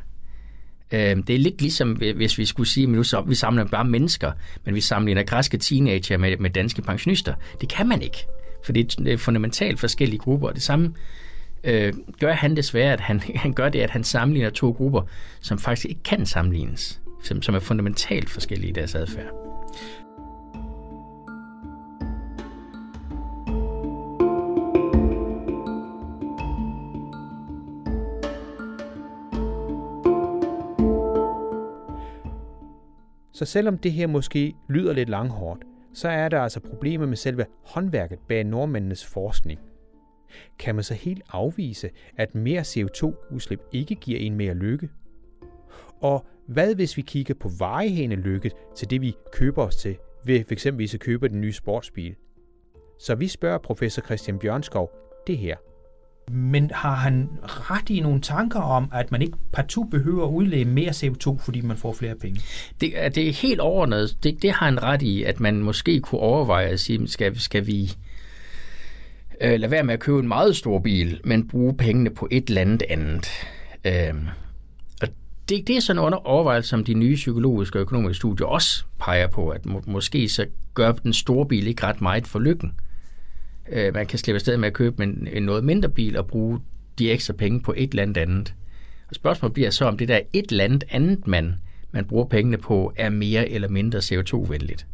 Øhm, 0.93 1.23
det 1.23 1.35
er 1.35 1.39
lidt 1.39 1.61
ligesom, 1.61 1.93
hvis 1.93 2.39
vi 2.39 2.45
skulle 2.45 2.69
sige, 2.69 2.85
at 2.85 2.91
nu 2.91 3.03
vi 3.27 3.35
samler 3.35 3.65
bare 3.65 3.85
mennesker, 3.85 4.33
men 4.65 4.75
vi 4.75 4.81
sammenligner 4.81 5.23
græske 5.23 5.59
teenager 5.59 6.17
med, 6.17 6.37
med 6.37 6.51
danske 6.51 6.83
pensionister. 6.83 7.35
Det 7.61 7.69
kan 7.69 7.89
man 7.89 8.03
ikke, 8.03 8.27
for 8.65 8.73
det 8.73 9.09
er 9.09 9.17
fundamentalt 9.17 9.81
forskellige 9.81 10.19
grupper. 10.19 10.51
Det 10.51 10.63
samme 10.63 10.95
øh, 11.69 11.93
gør 12.21 12.33
han 12.33 12.57
desværre, 12.57 12.93
at 12.93 13.01
han, 13.01 13.21
han 13.45 13.53
gør 13.53 13.69
det, 13.69 13.81
at 13.81 13.91
han 13.91 14.05
sammenligner 14.05 14.51
to 14.51 14.71
grupper, 14.71 15.03
som 15.41 15.59
faktisk 15.59 15.87
ikke 15.87 16.03
kan 16.03 16.27
sammenlignes, 16.27 17.01
som, 17.23 17.43
som 17.43 17.55
er 17.55 17.61
fundamentalt 17.61 18.31
forskellige 18.31 18.71
i 18.71 18.73
deres 18.73 18.95
adfærd. 18.95 19.49
Så 33.33 33.45
selvom 33.45 33.79
det 33.79 33.93
her 33.93 34.07
måske 34.07 34.55
lyder 34.69 34.93
lidt 34.93 35.09
langhårdt, 35.09 35.65
så 35.95 36.09
er 36.09 36.29
der 36.29 36.41
altså 36.41 36.61
problemer 36.61 37.07
med 37.07 37.17
selve 37.17 37.47
håndværket 37.65 38.19
bag 38.29 38.45
nordmændenes 38.45 39.07
forskning. 39.07 39.61
Kan 40.59 40.75
man 40.75 40.85
så 40.85 40.95
helt 40.95 41.23
afvise, 41.29 41.91
at 42.17 42.35
mere 42.35 42.61
CO2-udslip 42.61 43.61
ikke 43.73 43.95
giver 43.95 44.19
en 44.19 44.35
mere 44.35 44.55
lykke? 44.55 44.89
Og 46.01 46.27
hvad 46.47 46.75
hvis 46.75 46.97
vi 46.97 47.03
kigger 47.03 47.35
på 47.35 47.51
vejhæne 47.59 48.15
lykke 48.15 48.51
til 48.77 48.91
det, 48.91 49.01
vi 49.01 49.17
køber 49.33 49.63
os 49.63 49.77
til, 49.77 49.97
ved 50.25 50.45
f.eks. 50.45 50.67
at 50.67 51.01
købe 51.01 51.29
den 51.29 51.41
nye 51.41 51.53
sportsbil? 51.53 52.15
Så 53.01 53.15
vi 53.15 53.29
spørger 53.29 53.59
professor 53.59 54.03
Christian 54.03 54.39
Bjørnskov 54.39 54.91
det 55.27 55.39
her. 55.39 55.57
Men 56.31 56.71
har 56.71 56.95
han 56.95 57.29
ret 57.43 57.91
i 57.91 58.01
nogle 58.01 58.21
tanker 58.21 58.61
om, 58.61 58.91
at 58.95 59.13
man 59.13 59.23
ikke 59.23 59.37
partout 59.53 59.91
behøver 59.91 60.27
at 60.27 60.31
udlede 60.31 60.65
mere 60.65 60.91
CO2, 60.91 61.39
fordi 61.39 61.61
man 61.61 61.77
får 61.77 61.93
flere 61.93 62.15
penge? 62.15 62.41
Det, 62.81 63.05
er, 63.05 63.09
det 63.09 63.29
er 63.29 63.33
helt 63.33 63.61
overordnet. 63.61 64.19
Det, 64.23 64.43
det 64.43 64.53
har 64.53 64.67
han 64.67 64.83
ret 64.83 65.03
i, 65.03 65.23
at 65.23 65.41
man 65.41 65.63
måske 65.63 66.01
kunne 66.01 66.21
overveje 66.21 66.67
at 66.67 66.81
sige, 66.81 67.09
skal, 67.09 67.41
skal 67.41 67.67
vi 67.67 67.97
øh, 69.41 69.61
lad 69.61 69.69
være 69.69 69.83
med 69.83 69.95
at 69.95 70.01
købe 70.01 70.19
en 70.19 70.29
meget 70.29 70.57
stor 70.57 70.79
bil, 70.79 71.21
men 71.25 71.49
bruge 71.49 71.77
pengene 71.77 72.11
på 72.11 72.29
et 72.31 72.49
eller 72.49 72.61
andet 72.61 72.83
andet. 72.89 73.29
Øh, 73.85 74.15
og 75.03 75.09
det, 75.49 75.67
det 75.69 75.77
er 75.77 75.81
sådan 75.81 76.03
under 76.03 76.19
overvejelse, 76.19 76.69
som 76.69 76.85
de 76.85 76.95
nye 76.95 77.15
psykologiske 77.15 77.79
og 77.79 77.81
økonomiske 77.81 78.19
studier 78.19 78.47
også 78.47 78.85
peger 78.99 79.27
på, 79.27 79.49
at 79.49 79.67
må, 79.67 79.83
måske 79.87 80.29
så 80.29 80.47
gør 80.75 80.93
den 80.93 81.13
store 81.13 81.47
bil 81.47 81.67
ikke 81.67 81.83
ret 81.83 82.01
meget 82.01 82.27
for 82.27 82.39
lykken. 82.39 82.73
Øh, 83.73 83.95
man 83.95 84.07
kan 84.07 84.19
slippe 84.19 84.37
afsted 84.37 84.57
med 84.57 84.69
at 84.69 84.75
købe 84.75 85.03
en, 85.03 85.29
en 85.33 85.43
noget 85.43 85.65
mindre 85.65 85.89
bil 85.89 86.17
og 86.17 86.27
bruge 86.27 86.61
de 86.99 87.11
ekstra 87.11 87.33
penge 87.33 87.61
på 87.61 87.75
et 87.77 87.91
eller 87.91 88.03
andet 88.03 88.17
andet. 88.17 88.55
Og 89.09 89.15
spørgsmålet 89.15 89.55
bliver 89.55 89.71
så, 89.71 89.85
om 89.85 89.99
det 89.99 90.09
der 90.09 90.21
et 90.33 90.51
eller 90.51 90.65
andet 90.65 90.85
andet, 90.91 91.27
man, 91.27 91.55
man 91.93 92.05
bruger 92.05 92.25
pengene 92.25 92.59
på, 92.59 92.93
er 92.97 93.11
mere 93.11 93.49
eller 93.49 93.69
mindre 93.69 93.99
CO2-venligt. 93.99 94.87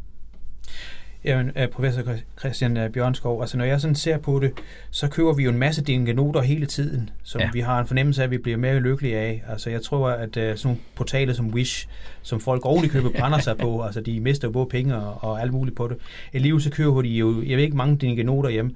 Jamen, 1.25 1.51
øh, 1.55 1.67
professor 1.67 2.01
Christian 2.39 2.77
øh, 2.77 2.89
Bjørnskov, 2.89 3.41
altså 3.41 3.57
når 3.57 3.65
jeg 3.65 3.81
sådan 3.81 3.95
ser 3.95 4.17
på 4.17 4.39
det, 4.39 4.51
så 4.91 5.07
køber 5.07 5.33
vi 5.33 5.43
jo 5.43 5.49
en 5.49 5.57
masse 5.57 5.83
dingenoter 5.83 6.41
hele 6.41 6.65
tiden, 6.65 7.09
som 7.23 7.41
ja. 7.41 7.49
vi 7.53 7.59
har 7.59 7.79
en 7.79 7.87
fornemmelse 7.87 8.21
af, 8.21 8.25
at 8.25 8.31
vi 8.31 8.37
bliver 8.37 8.57
mere 8.57 8.79
lykkelige 8.79 9.17
af. 9.17 9.43
Altså 9.49 9.69
jeg 9.69 9.81
tror, 9.81 10.09
at 10.09 10.27
uh, 10.27 10.33
sådan 10.33 10.57
nogle 10.63 10.79
portaler 10.95 11.33
som 11.33 11.47
Wish, 11.47 11.87
som 12.21 12.39
folk 12.39 12.65
ordentligt 12.65 12.93
køber 12.93 13.09
brænder 13.19 13.39
sig 13.39 13.57
på, 13.57 13.81
altså 13.81 14.01
de 14.01 14.19
mister 14.19 14.49
både 14.49 14.65
penge 14.65 14.95
og, 14.95 15.29
og 15.29 15.41
alt 15.41 15.51
muligt 15.51 15.75
på 15.75 15.87
det. 15.87 15.97
Alligevel 16.33 16.61
så 16.61 16.71
køber 16.71 17.01
de 17.01 17.07
jo, 17.07 17.41
jeg 17.41 17.57
ved 17.57 17.63
ikke, 17.63 17.77
mange 17.77 17.97
dingenoter 17.97 18.49
hjem. 18.49 18.75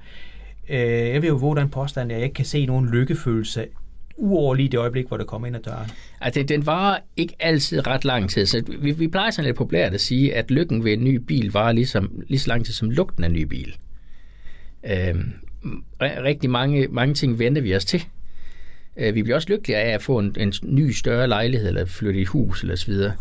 Uh, 0.69 0.75
jeg 0.75 1.21
vil 1.21 1.27
jo 1.27 1.35
våge 1.35 1.55
den 1.55 1.69
påstand, 1.69 2.11
at 2.11 2.17
jeg 2.17 2.23
ikke 2.23 2.35
kan 2.35 2.45
se 2.45 2.65
nogen 2.65 2.89
lykkefølelse 2.89 3.65
uoverlig 4.19 4.63
lige 4.63 4.71
det 4.71 4.77
øjeblik, 4.77 5.07
hvor 5.07 5.17
det 5.17 5.27
kommer 5.27 5.47
ind 5.47 5.55
ad 5.55 5.61
døren? 5.61 5.91
Altså, 6.21 6.43
den 6.43 6.65
var 6.65 7.01
ikke 7.17 7.35
altid 7.39 7.87
ret 7.87 8.05
lang 8.05 8.29
tid. 8.29 8.45
Så 8.45 8.63
vi, 8.79 8.91
vi 8.91 9.07
plejer 9.07 9.31
sådan 9.31 9.45
lidt 9.45 9.57
populært 9.57 9.93
at 9.93 10.01
sige, 10.01 10.35
at 10.35 10.51
lykken 10.51 10.83
ved 10.83 10.93
en 10.93 11.03
ny 11.03 11.15
bil 11.15 11.51
var 11.51 11.71
ligesom, 11.71 12.23
lige 12.27 12.39
så 12.39 12.47
lang 12.47 12.65
tid 12.65 12.73
som 12.73 12.89
lugten 12.89 13.23
af 13.23 13.27
en 13.27 13.33
ny 13.33 13.43
bil. 13.43 13.75
Øhm, 14.85 15.33
rigtig 16.01 16.49
mange, 16.49 16.87
mange 16.87 17.13
ting 17.13 17.39
venter 17.39 17.61
vi 17.61 17.75
os 17.75 17.85
til. 17.85 18.03
Øh, 18.97 19.15
vi 19.15 19.23
bliver 19.23 19.35
også 19.35 19.49
lykkelige 19.49 19.77
af 19.77 19.93
at 19.93 20.01
få 20.01 20.19
en, 20.19 20.35
en 20.39 20.53
ny, 20.63 20.91
større 20.91 21.27
lejlighed, 21.27 21.67
eller 21.67 21.85
flytte 21.85 22.21
i 22.21 22.25
hus, 22.25 22.61
eller 22.61 22.75
så 22.75 22.85
videre. 22.85 23.13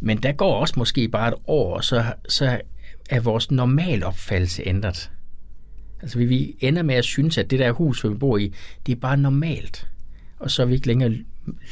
Men 0.00 0.18
der 0.18 0.32
går 0.32 0.54
også 0.54 0.74
måske 0.76 1.08
bare 1.08 1.28
et 1.28 1.34
år, 1.46 1.76
og 1.76 1.84
så, 1.84 2.04
så 2.28 2.60
er 3.10 3.20
vores 3.20 3.50
normal 3.50 4.04
opfattelse 4.04 4.62
ændret. 4.66 5.10
Altså 6.02 6.18
vi, 6.18 6.24
vi 6.24 6.56
ender 6.60 6.82
med 6.82 6.94
at 6.94 7.04
synes, 7.04 7.38
at 7.38 7.50
det 7.50 7.58
der 7.58 7.72
hus, 7.72 8.04
vi 8.04 8.14
bor 8.14 8.38
i, 8.38 8.52
det 8.86 8.92
er 8.92 9.00
bare 9.00 9.16
normalt 9.16 9.88
og 10.38 10.50
så 10.50 10.62
er 10.62 10.66
vi 10.66 10.74
ikke 10.74 10.86
længere 10.86 11.16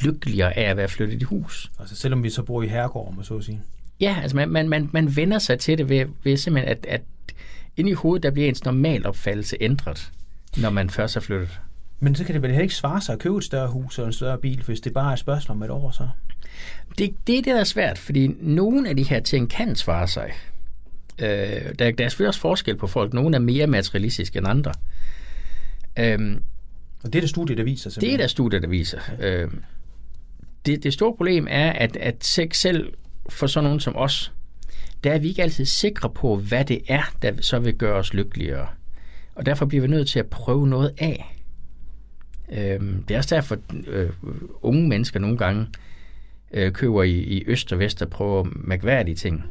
lykkeligere 0.01 0.57
af 0.57 0.69
at 0.69 0.77
være 0.77 0.87
flyttet 0.87 1.21
i 1.21 1.23
hus. 1.23 1.71
Altså 1.79 1.95
selvom 1.95 2.23
vi 2.23 2.29
så 2.29 2.43
bor 2.43 2.63
i 2.63 2.67
herregård, 2.67 3.13
må 3.15 3.23
så 3.23 3.37
at 3.37 3.43
sige? 3.43 3.61
Ja, 3.99 4.17
altså 4.21 4.35
man, 4.35 4.49
man, 4.49 4.69
man, 4.69 4.89
man 4.93 5.15
vender 5.15 5.39
sig 5.39 5.59
til 5.59 5.77
det 5.77 5.89
ved, 5.89 6.05
ved 6.23 6.37
simpelthen, 6.37 6.71
at, 6.71 6.85
at 6.85 7.01
inde 7.77 7.89
i 7.89 7.93
hovedet, 7.93 8.23
der 8.23 8.31
bliver 8.31 8.47
ens 8.47 8.65
normal 8.65 9.05
opfattelse 9.05 9.57
ændret, 9.61 10.11
når 10.57 10.69
man 10.69 10.89
først 10.89 11.15
er 11.15 11.19
flyttet. 11.19 11.59
Men 11.99 12.15
så 12.15 12.23
kan 12.23 12.33
det 12.33 12.41
vel 12.41 12.61
ikke 12.61 12.75
svare 12.75 13.01
sig 13.01 13.13
at 13.13 13.19
købe 13.19 13.37
et 13.37 13.43
større 13.43 13.67
hus 13.67 13.99
og 13.99 14.05
en 14.05 14.13
større 14.13 14.37
bil, 14.37 14.63
hvis 14.65 14.79
det 14.79 14.93
bare 14.93 15.09
er 15.09 15.13
et 15.13 15.19
spørgsmål 15.19 15.57
om 15.57 15.63
et 15.63 15.69
år 15.69 15.91
så? 15.91 16.07
Det, 16.97 17.13
det 17.27 17.37
er 17.37 17.41
det, 17.41 17.45
der 17.45 17.59
er 17.59 17.63
svært, 17.63 17.97
fordi 17.97 18.27
nogle 18.27 18.89
af 18.89 18.95
de 18.95 19.03
her 19.03 19.19
ting 19.19 19.49
kan 19.49 19.75
svare 19.75 20.07
sig. 20.07 20.31
Øh, 21.19 21.27
der, 21.79 21.91
der 21.91 22.05
er 22.05 22.09
selvfølgelig 22.09 22.27
også 22.27 22.39
forskel 22.39 22.75
på 22.75 22.87
folk. 22.87 23.13
Nogle 23.13 23.35
er 23.35 23.39
mere 23.39 23.67
materialistiske 23.67 24.37
end 24.37 24.47
andre. 24.47 24.73
Øh, 25.99 26.37
og 27.03 27.13
det 27.13 27.19
er 27.19 27.21
det 27.21 27.29
studie, 27.29 27.55
der 27.55 27.63
viser? 27.63 27.89
Simpelthen. 27.89 28.09
Det 28.09 28.21
er 28.21 28.23
der 28.23 28.27
studie, 28.27 28.61
der 28.61 28.67
viser. 28.67 28.99
Øh, 29.19 29.51
det, 30.65 30.83
det 30.83 30.93
store 30.93 31.15
problem 31.15 31.47
er, 31.49 31.71
at, 31.71 31.95
at 31.97 32.25
selv 32.55 32.93
for 33.29 33.47
sådan 33.47 33.63
nogen 33.63 33.79
som 33.79 33.95
os, 33.95 34.31
der 35.03 35.11
er 35.11 35.19
vi 35.19 35.27
ikke 35.27 35.43
altid 35.43 35.65
sikre 35.65 36.09
på, 36.09 36.35
hvad 36.35 36.65
det 36.65 36.81
er, 36.87 37.15
der 37.21 37.33
så 37.41 37.59
vil 37.59 37.73
gøre 37.73 37.95
os 37.95 38.13
lykkeligere. 38.13 38.67
Og 39.35 39.45
derfor 39.45 39.65
bliver 39.65 39.81
vi 39.81 39.87
nødt 39.87 40.07
til 40.07 40.19
at 40.19 40.27
prøve 40.27 40.67
noget 40.67 40.93
af. 40.97 41.35
Øh, 42.51 42.81
det 43.07 43.13
er 43.13 43.17
også 43.17 43.35
derfor, 43.35 43.57
øh, 43.87 44.09
unge 44.61 44.87
mennesker 44.87 45.19
nogle 45.19 45.37
gange 45.37 45.67
øh, 46.53 46.71
køber 46.71 47.03
i, 47.03 47.11
i 47.11 47.43
øst 47.47 47.73
og 47.73 47.79
vest 47.79 48.01
og 48.01 48.09
prøver 48.09 48.45
mærkværdige 48.55 49.15
ting. 49.15 49.43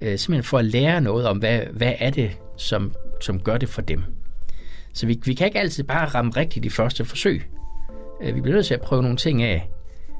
Øh, 0.00 0.18
simpelthen 0.18 0.44
for 0.44 0.58
at 0.58 0.64
lære 0.64 1.00
noget 1.00 1.26
om, 1.26 1.38
hvad, 1.38 1.60
hvad 1.72 1.94
er 1.98 2.10
det, 2.10 2.30
som, 2.56 2.94
som 3.20 3.40
gør 3.40 3.58
det 3.58 3.68
for 3.68 3.82
dem. 3.82 4.02
Så 4.92 5.06
vi, 5.06 5.20
vi 5.24 5.34
kan 5.34 5.46
ikke 5.46 5.58
altid 5.58 5.84
bare 5.84 6.06
ramme 6.06 6.32
rigtigt 6.36 6.64
i 6.64 6.68
første 6.68 7.04
forsøg. 7.04 7.42
Øh, 8.22 8.34
vi 8.34 8.40
bliver 8.40 8.54
nødt 8.54 8.66
til 8.66 8.74
at 8.74 8.80
prøve 8.80 9.02
nogle 9.02 9.16
ting 9.16 9.42
af, 9.42 9.68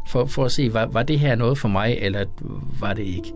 for, 0.09 0.27
for 0.27 0.45
at 0.45 0.53
se, 0.53 0.75
var, 0.75 0.87
var 0.87 1.03
det 1.03 1.19
her 1.19 1.35
noget 1.35 1.59
for 1.59 1.69
mig, 1.69 1.97
eller 2.01 2.25
var 2.81 2.93
det 2.93 3.03
ikke. 3.03 3.33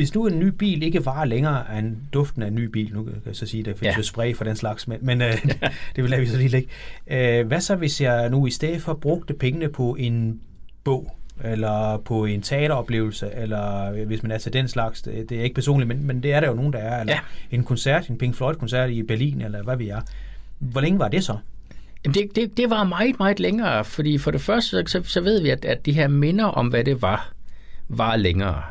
hvis 0.00 0.14
nu 0.14 0.26
en 0.26 0.38
ny 0.38 0.46
bil 0.46 0.82
ikke 0.82 1.06
varer 1.06 1.24
længere 1.24 1.78
end 1.78 1.96
duften 2.12 2.42
af 2.42 2.46
en 2.46 2.54
ny 2.54 2.64
bil, 2.64 2.92
nu 2.94 3.04
kan 3.04 3.14
jeg 3.26 3.36
så 3.36 3.46
sige, 3.46 3.62
der 3.62 3.74
findes 3.74 3.96
ja. 3.96 4.02
spray 4.02 4.34
for 4.34 4.44
den 4.44 4.56
slags, 4.56 4.88
men, 4.88 4.98
men 5.02 5.22
øh, 5.22 5.32
det 5.96 6.04
vil 6.04 6.20
vi 6.20 6.26
så 6.26 6.36
lige 6.36 6.48
lægge. 6.48 6.68
Øh, 7.06 7.46
hvad 7.46 7.60
så, 7.60 7.76
hvis 7.76 8.00
jeg 8.00 8.30
nu 8.30 8.46
i 8.46 8.50
stedet 8.50 8.82
for 8.82 8.94
brugte 8.94 9.34
pengene 9.34 9.68
på 9.68 9.96
en 9.98 10.40
bog, 10.84 11.16
eller 11.44 11.96
på 12.04 12.24
en 12.24 12.42
teateroplevelse, 12.42 13.30
eller 13.34 13.90
hvis 14.04 14.22
man 14.22 14.32
er 14.32 14.38
til 14.38 14.52
den 14.52 14.68
slags, 14.68 15.02
det, 15.02 15.30
det 15.30 15.38
er 15.38 15.42
ikke 15.42 15.54
personligt, 15.54 15.88
men, 15.88 16.06
men 16.06 16.22
det 16.22 16.32
er 16.32 16.40
der 16.40 16.48
jo 16.48 16.54
nogen, 16.54 16.72
der 16.72 16.78
er, 16.78 17.00
eller 17.00 17.14
ja. 17.14 17.56
en 17.56 17.64
koncert, 17.64 18.08
en 18.08 18.18
Pink 18.18 18.34
Floyd-koncert 18.34 18.90
i 18.90 19.02
Berlin, 19.02 19.40
eller 19.40 19.62
hvad 19.62 19.76
vi 19.76 19.88
er. 19.88 20.00
Hvor 20.58 20.80
længe 20.80 20.98
var 20.98 21.08
det 21.08 21.24
så? 21.24 21.36
Jamen 22.04 22.14
det, 22.14 22.36
det, 22.36 22.56
det 22.56 22.70
var 22.70 22.84
meget, 22.84 23.18
meget 23.18 23.40
længere, 23.40 23.84
fordi 23.84 24.18
for 24.18 24.30
det 24.30 24.40
første, 24.40 24.86
så, 24.86 25.02
så 25.04 25.20
ved 25.20 25.42
vi, 25.42 25.50
at, 25.50 25.64
at 25.64 25.86
de 25.86 25.92
her 25.92 26.08
minder 26.08 26.44
om, 26.44 26.68
hvad 26.68 26.84
det 26.84 27.02
var, 27.02 27.32
var 27.88 28.16
længere. 28.16 28.62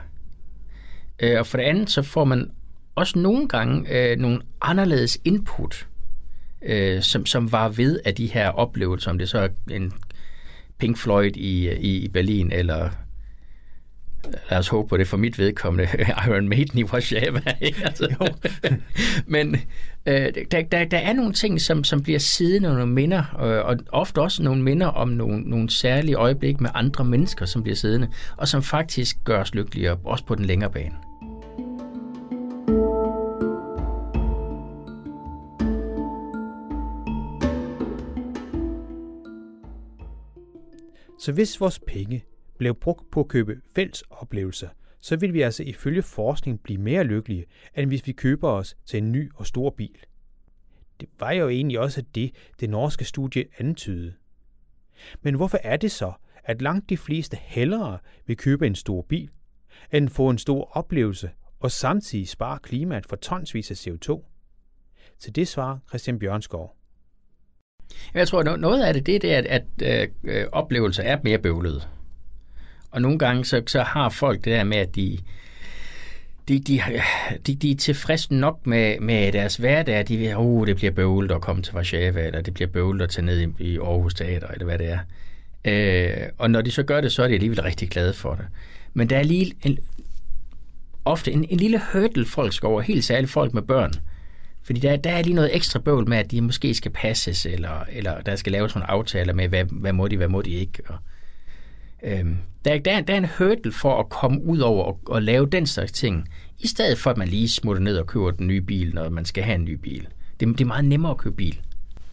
Øh, 1.20 1.40
og 1.40 1.48
for 1.48 1.58
det 1.58 1.64
andet, 1.64 1.90
så 1.90 2.02
får 2.02 2.24
man 2.24 2.52
også 2.96 3.20
nogle 3.20 3.48
gange 3.48 3.94
øh, 3.98 4.18
nogle 4.18 4.42
anderledes 4.62 5.18
input, 5.26 5.88
øh, 6.62 7.02
som, 7.02 7.26
som 7.26 7.52
var 7.52 7.70
ved 7.70 8.00
af 8.06 8.16
de 8.16 8.28
her 8.28 8.50
oplevelser, 8.50 9.12
om 9.12 9.18
det 9.18 9.30
så 9.30 9.40
er 9.40 9.48
en 9.72 9.94
Pink 10.80 10.98
Floyd 10.98 11.36
i, 11.36 11.70
i, 11.70 11.98
i 11.98 12.08
Berlin, 12.08 12.52
eller 12.52 12.90
lad 14.50 14.60
os 14.60 14.68
håbe 14.68 14.90
på 14.90 14.98
det 14.98 15.08
for 15.08 15.18
mit 15.18 15.40
vedkommende, 15.40 15.88
Iron 16.28 16.50
Maiden 16.50 16.80
i 16.80 16.84
Warszawa. 16.84 17.42
altså. 17.86 18.34
Men 19.28 19.56
øh, 20.06 20.28
der, 20.52 20.62
der, 20.62 20.86
der 20.86 20.98
er 20.98 21.14
nogle 21.14 21.34
ting, 21.34 21.62
som, 21.62 21.84
som 21.84 22.04
bliver 22.04 22.20
siddende 22.20 22.70
nogle 22.70 22.94
minder, 22.94 23.44
øh, 23.44 23.66
og 23.66 23.78
ofte 23.92 24.22
også 24.22 24.44
nogle 24.44 24.64
minder 24.64 24.88
om 24.88 25.10
nogle, 25.10 25.42
nogle 25.42 25.70
særlige 25.70 26.16
øjeblik 26.16 26.62
med 26.62 26.70
andre 26.74 27.06
mennesker, 27.06 27.46
som 27.46 27.64
bliver 27.64 27.76
siddende, 27.76 28.08
og 28.38 28.48
som 28.48 28.64
faktisk 28.64 29.18
gør 29.24 29.42
os 29.42 29.56
lykkeligere, 29.56 29.98
også 30.04 30.26
på 30.26 30.36
den 30.36 30.46
længere 30.46 30.72
bane. 30.72 31.09
Så 41.20 41.32
hvis 41.32 41.62
vores 41.62 41.80
penge 41.80 42.24
blev 42.58 42.76
brugt 42.76 43.12
på 43.12 43.20
at 43.20 43.28
købe 43.28 43.62
fælles 43.76 44.04
oplevelser, 44.10 44.70
så 45.02 45.18
vil 45.18 45.34
vi 45.34 45.42
altså 45.42 45.64
ifølge 45.64 46.02
forskning 46.02 46.64
blive 46.64 46.82
mere 46.82 47.04
lykkelige, 47.04 47.46
end 47.78 47.90
hvis 47.90 48.08
vi 48.08 48.12
køber 48.12 48.50
os 48.50 48.78
til 48.86 48.98
en 48.98 49.12
ny 49.12 49.32
og 49.36 49.48
stor 49.48 49.70
bil. 49.70 50.00
Det 51.00 51.10
var 51.20 51.32
jo 51.32 51.50
egentlig 51.50 51.80
også 51.80 52.04
det, 52.16 52.36
det 52.60 52.70
norske 52.70 53.06
studie 53.06 53.46
antydede. 53.58 54.14
Men 55.22 55.36
hvorfor 55.36 55.60
er 55.64 55.78
det 55.78 55.92
så, 55.92 56.14
at 56.44 56.62
langt 56.62 56.90
de 56.90 56.98
fleste 56.98 57.38
hellere 57.42 58.00
vil 58.26 58.38
købe 58.38 58.68
en 58.68 58.76
stor 58.76 59.02
bil, 59.02 59.30
end 59.94 60.10
få 60.10 60.30
en 60.30 60.38
stor 60.38 60.78
oplevelse 60.78 61.32
og 61.60 61.72
samtidig 61.72 62.28
spare 62.28 62.60
klimaet 62.60 63.06
for 63.06 63.16
tonsvis 63.16 63.72
af 63.72 63.88
CO2? 63.88 64.24
Til 65.20 65.36
det 65.36 65.48
svarer 65.48 65.78
Christian 65.90 66.20
Bjørnskov. 66.20 66.79
Jeg 68.14 68.28
tror, 68.28 68.58
noget 68.58 68.84
af 68.84 68.94
det, 68.94 69.06
det 69.06 69.34
er, 69.34 69.38
at, 69.38 69.46
at 69.46 69.64
øh, 69.82 70.08
øh, 70.24 70.46
oplevelser 70.52 71.04
er 71.04 71.18
mere 71.24 71.38
bøvlede. 71.38 71.82
Og 72.92 73.02
nogle 73.02 73.20
gange, 73.20 73.46
så, 73.46 73.64
så 73.68 73.82
har 73.82 74.10
folk 74.10 74.38
det 74.38 74.54
der 74.54 74.64
med, 74.64 74.78
at 74.78 74.96
de, 74.96 75.18
de, 76.48 76.60
de, 76.60 76.82
de, 77.48 77.56
de 77.56 77.72
er 77.72 77.76
tilfredse 77.76 78.34
nok 78.34 78.68
med, 78.68 79.00
med 79.00 79.32
deres 79.32 79.56
hverdag. 79.56 80.08
De 80.08 80.18
vil, 80.18 80.38
oh, 80.38 80.68
det 80.68 80.76
bliver 80.76 80.92
bøvlet 80.92 81.32
at 81.32 81.42
komme 81.42 81.62
til 81.62 81.76
Warszawa, 81.76 82.26
eller 82.26 82.42
det 82.42 82.54
bliver 82.54 82.68
bøvlet 82.68 83.04
at 83.04 83.10
tage 83.10 83.26
ned 83.26 83.40
i, 83.40 83.64
i 83.64 83.78
Aarhus 83.78 84.14
Teater, 84.14 84.48
eller 84.48 84.66
hvad 84.66 84.78
det 84.78 84.90
er. 84.90 85.00
Øh, 85.66 86.28
og 86.38 86.52
når 86.52 86.62
de 86.62 86.72
så 86.72 86.84
gør 86.84 87.02
det, 87.02 87.12
så 87.12 87.24
er 87.24 87.28
de 87.28 87.34
alligevel 87.34 87.62
rigtig 87.62 87.90
glade 87.90 88.14
for 88.14 88.36
det. 88.36 88.46
Men 88.94 89.10
der 89.10 89.18
er 89.18 89.24
lige 89.24 89.54
en, 89.64 89.80
ofte 91.06 91.32
en, 91.32 91.46
en 91.50 91.58
lille 91.58 91.82
hurdle, 91.94 92.26
folk 92.26 92.54
skal 92.54 92.68
over, 92.68 92.82
helt 92.82 93.04
særligt 93.04 93.32
folk 93.32 93.54
med 93.54 93.62
børn 93.62 93.92
fordi 94.64 94.80
der, 94.80 94.96
der 94.96 95.12
er 95.12 95.22
lige 95.22 95.34
noget 95.34 95.56
ekstra 95.56 95.80
bøvl 95.80 96.10
med, 96.10 96.18
at 96.18 96.32
de 96.32 96.42
måske 96.42 96.74
skal 96.74 96.92
passes, 96.92 97.46
eller, 97.46 97.84
eller 97.92 98.22
der 98.22 98.36
skal 98.36 98.52
laves 98.52 98.76
nogle 98.76 98.90
aftaler 98.90 99.34
med, 99.34 99.48
hvad, 99.48 99.66
hvad 99.72 99.94
må 99.94 100.08
de, 100.08 100.18
hvad 100.18 100.28
må 100.28 100.42
de 100.42 100.50
ikke. 100.50 100.84
Og, 100.88 100.98
øhm, 102.04 102.38
der, 102.66 102.80
der, 102.80 103.02
der 103.02 103.14
er 103.14 103.18
en 103.18 103.30
hurdle 103.38 103.72
for 103.72 104.00
at 104.00 104.10
komme 104.10 104.44
ud 104.44 104.60
over 104.60 104.84
og, 104.84 105.00
og 105.06 105.22
lave 105.22 105.46
den 105.46 105.68
slags 105.68 105.92
ting, 105.92 106.30
i 106.60 106.68
stedet 106.68 106.98
for 106.98 107.10
at 107.10 107.18
man 107.18 107.28
lige 107.28 107.50
smutter 107.50 107.82
ned 107.82 107.98
og 107.98 108.08
køber 108.08 108.32
den 108.32 108.48
nye 108.48 108.62
bil, 108.62 108.94
når 108.94 109.10
man 109.10 109.26
skal 109.26 109.44
have 109.44 109.56
en 109.56 109.66
ny 109.66 109.74
bil. 109.74 110.08
Det, 110.40 110.48
det 110.48 110.62
er 110.62 110.66
meget 110.66 110.86
nemmere 110.86 111.12
at 111.12 111.18
købe 111.18 111.36
bil. 111.36 111.60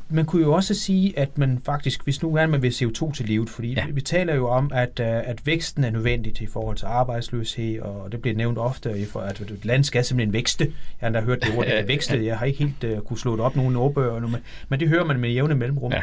Man 0.08 0.24
kunne 0.24 0.42
jo 0.42 0.52
også 0.52 0.74
sige, 0.74 1.18
at 1.18 1.38
man 1.38 1.60
faktisk, 1.64 2.04
hvis 2.04 2.22
nu 2.22 2.34
gerne 2.34 2.52
man 2.52 2.62
vil 2.62 2.70
CO2 2.70 3.12
til 3.12 3.26
livet, 3.26 3.50
fordi 3.50 3.72
ja. 3.72 3.86
vi 3.92 4.00
taler 4.00 4.34
jo 4.34 4.48
om, 4.48 4.70
at, 4.74 5.00
øh, 5.00 5.06
at 5.06 5.46
væksten 5.46 5.84
er 5.84 5.90
nødvendig 5.90 6.42
i 6.42 6.46
forhold 6.46 6.76
til 6.76 6.86
arbejdsløshed, 6.86 7.80
og 7.80 8.12
det 8.12 8.22
bliver 8.22 8.36
nævnt 8.36 8.58
ofte, 8.58 9.06
for 9.06 9.20
at 9.20 9.40
et 9.40 9.64
land 9.64 9.84
skal 9.84 10.04
simpelthen 10.04 10.32
vækste. 10.32 10.64
Jeg 11.00 11.06
har 11.06 11.10
da 11.10 11.20
hørt 11.20 11.44
det 11.44 11.58
ord, 11.58 11.66
der 11.66 11.86
vækste. 11.86 12.24
Jeg 12.24 12.38
har 12.38 12.46
ikke 12.46 12.58
helt 12.58 12.84
uh, 12.84 12.98
kunne 12.98 13.18
slå 13.18 13.32
det 13.32 13.40
op 13.40 13.56
nogen 13.56 13.76
ordbøger, 13.76 14.20
men, 14.20 14.36
men 14.68 14.80
det 14.80 14.88
hører 14.88 15.04
man 15.04 15.20
med 15.20 15.30
jævne 15.30 15.54
mellemrum. 15.54 15.92
Ja. 15.92 16.02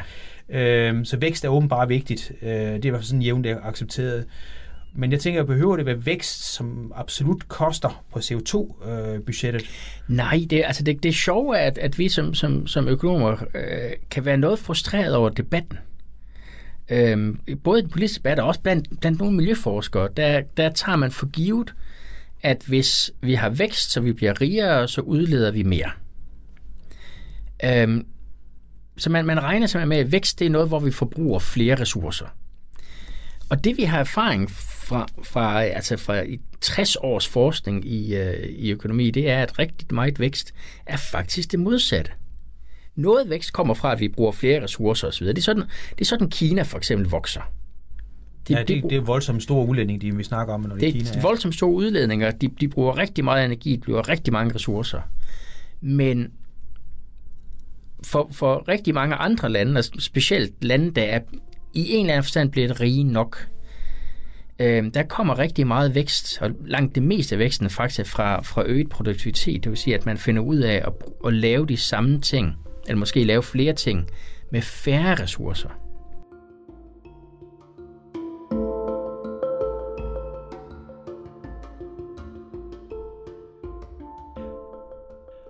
Øhm, 0.49 1.05
så 1.05 1.17
vækst 1.17 1.45
er 1.45 1.49
åbenbart 1.49 1.89
vigtigt. 1.89 2.31
Øh, 2.41 2.49
det 2.49 2.57
er 2.57 2.85
i 2.85 2.89
hvert 2.89 2.93
fald 2.93 3.03
sådan 3.03 3.21
jævnt 3.21 3.47
accepteret. 3.63 4.25
Men 4.95 5.11
jeg 5.11 5.19
tænker, 5.19 5.43
behøver 5.43 5.75
det 5.75 5.85
være 5.85 6.05
vækst, 6.05 6.53
som 6.53 6.91
absolut 6.95 7.47
koster 7.47 8.03
på 8.11 8.19
CO2-budgettet? 8.19 9.61
Øh, 9.61 9.67
Nej, 10.15 10.45
det, 10.49 10.63
altså 10.65 10.83
det, 10.83 11.03
det 11.03 11.15
sjove 11.15 11.57
er, 11.57 11.67
at, 11.67 11.77
at 11.77 11.99
vi 11.99 12.09
som, 12.09 12.33
som, 12.33 12.67
som 12.67 12.87
økonomer 12.87 13.31
øh, 13.31 13.91
kan 14.11 14.25
være 14.25 14.37
noget 14.37 14.59
frustreret 14.59 15.15
over 15.15 15.29
debatten. 15.29 15.77
Øh, 16.89 17.35
både 17.63 17.79
i 17.79 17.81
den 17.81 17.91
politiske 17.91 18.19
debat 18.19 18.39
og 18.39 18.47
også 18.47 18.61
blandt, 18.61 18.99
blandt 18.99 19.19
nogle 19.19 19.35
miljøforskere, 19.35 20.09
der, 20.17 20.41
der 20.57 20.69
tager 20.69 20.95
man 20.95 21.11
for 21.11 21.29
givet, 21.29 21.73
at 22.43 22.63
hvis 22.67 23.11
vi 23.21 23.33
har 23.33 23.49
vækst, 23.49 23.91
så 23.91 24.01
vi 24.01 24.13
bliver 24.13 24.41
rigere, 24.41 24.87
så 24.87 25.01
udleder 25.01 25.51
vi 25.51 25.63
mere. 25.63 25.91
Øh, 27.63 28.03
så 28.97 29.09
man, 29.09 29.25
man 29.25 29.43
regner 29.43 29.67
simpelthen 29.67 29.89
med, 29.89 29.97
at 29.97 30.11
vækst 30.11 30.39
det 30.39 30.45
er 30.45 30.49
noget, 30.49 30.67
hvor 30.67 30.79
vi 30.79 30.91
forbruger 30.91 31.39
flere 31.39 31.75
ressourcer. 31.75 32.25
Og 33.49 33.63
det 33.63 33.77
vi 33.77 33.83
har 33.83 33.99
erfaring 33.99 34.51
fra, 34.93 35.07
fra, 35.23 35.63
altså 35.63 35.97
fra 35.97 36.23
60 36.61 36.95
års 36.95 37.27
forskning 37.27 37.85
i, 37.85 38.15
øh, 38.15 38.49
i 38.49 38.71
økonomi, 38.71 39.11
det 39.11 39.29
er, 39.29 39.41
at 39.41 39.59
rigtig 39.59 39.87
meget 39.91 40.19
vækst 40.19 40.53
er 40.85 40.97
faktisk 40.97 41.51
det 41.51 41.59
modsatte. 41.59 42.11
Noget 42.95 43.29
vækst 43.29 43.53
kommer 43.53 43.73
fra, 43.73 43.91
at 43.91 43.99
vi 43.99 44.07
bruger 44.07 44.31
flere 44.31 44.63
ressourcer 44.63 45.07
osv. 45.07 45.27
Det 45.27 45.37
er 45.37 45.41
sådan, 45.41 45.63
det 45.89 46.01
er 46.01 46.05
sådan 46.05 46.29
Kina 46.29 46.61
for 46.61 46.77
eksempel 46.77 47.09
vokser. 47.09 47.41
De, 48.47 48.53
ja, 48.53 48.59
det, 48.59 48.83
de, 48.83 48.89
det 48.89 48.97
er 48.97 49.01
voldsomt 49.01 49.43
store 49.43 49.67
udledning, 49.67 50.01
de 50.01 50.15
vi 50.15 50.23
snakker 50.23 50.53
om, 50.53 50.61
når 50.61 50.69
det, 50.69 50.81
det 50.81 50.87
er 50.87 50.91
Kina. 50.91 51.05
Det 51.05 51.15
er 51.15 51.21
voldsomt 51.21 51.55
store 51.55 51.71
udledninger. 51.71 52.31
De, 52.31 52.47
de 52.47 52.67
bruger 52.67 52.97
rigtig 52.97 53.23
meget 53.23 53.45
energi, 53.45 53.75
de 53.75 53.81
bruger 53.81 54.09
rigtig 54.09 54.33
mange 54.33 54.55
ressourcer. 54.55 55.01
Men 55.81 56.31
for, 58.03 58.29
for 58.31 58.67
rigtig 58.67 58.93
mange 58.93 59.15
andre 59.15 59.49
lande, 59.49 59.79
og 59.79 59.83
specielt 59.83 60.63
lande, 60.63 60.91
der 60.91 61.03
er 61.03 61.19
i 61.73 61.93
en 61.93 61.99
eller 61.99 62.13
anden 62.13 62.23
forstand 62.23 62.51
blevet 62.51 62.79
rige 62.79 63.03
nok, 63.03 63.47
øh, 64.63 64.93
der 64.93 65.03
kommer 65.03 65.39
rigtig 65.39 65.67
meget 65.67 65.95
vækst, 65.95 66.41
og 66.41 66.51
langt 66.65 66.95
det 66.95 67.03
meste 67.03 67.35
af 67.35 67.39
væksten 67.39 67.69
faktisk 67.69 68.11
fra, 68.11 68.41
fra 68.41 68.63
øget 68.65 68.89
produktivitet. 68.89 69.63
Det 69.63 69.69
vil 69.69 69.77
sige, 69.77 69.95
at 69.95 70.05
man 70.05 70.17
finder 70.17 70.41
ud 70.41 70.57
af 70.57 70.75
at, 70.75 70.93
at 71.25 71.33
lave 71.33 71.65
de 71.65 71.77
samme 71.77 72.21
ting, 72.21 72.55
eller 72.87 72.99
måske 72.99 73.23
lave 73.23 73.43
flere 73.43 73.73
ting, 73.73 74.09
med 74.51 74.61
færre 74.61 75.15
ressourcer. 75.15 75.69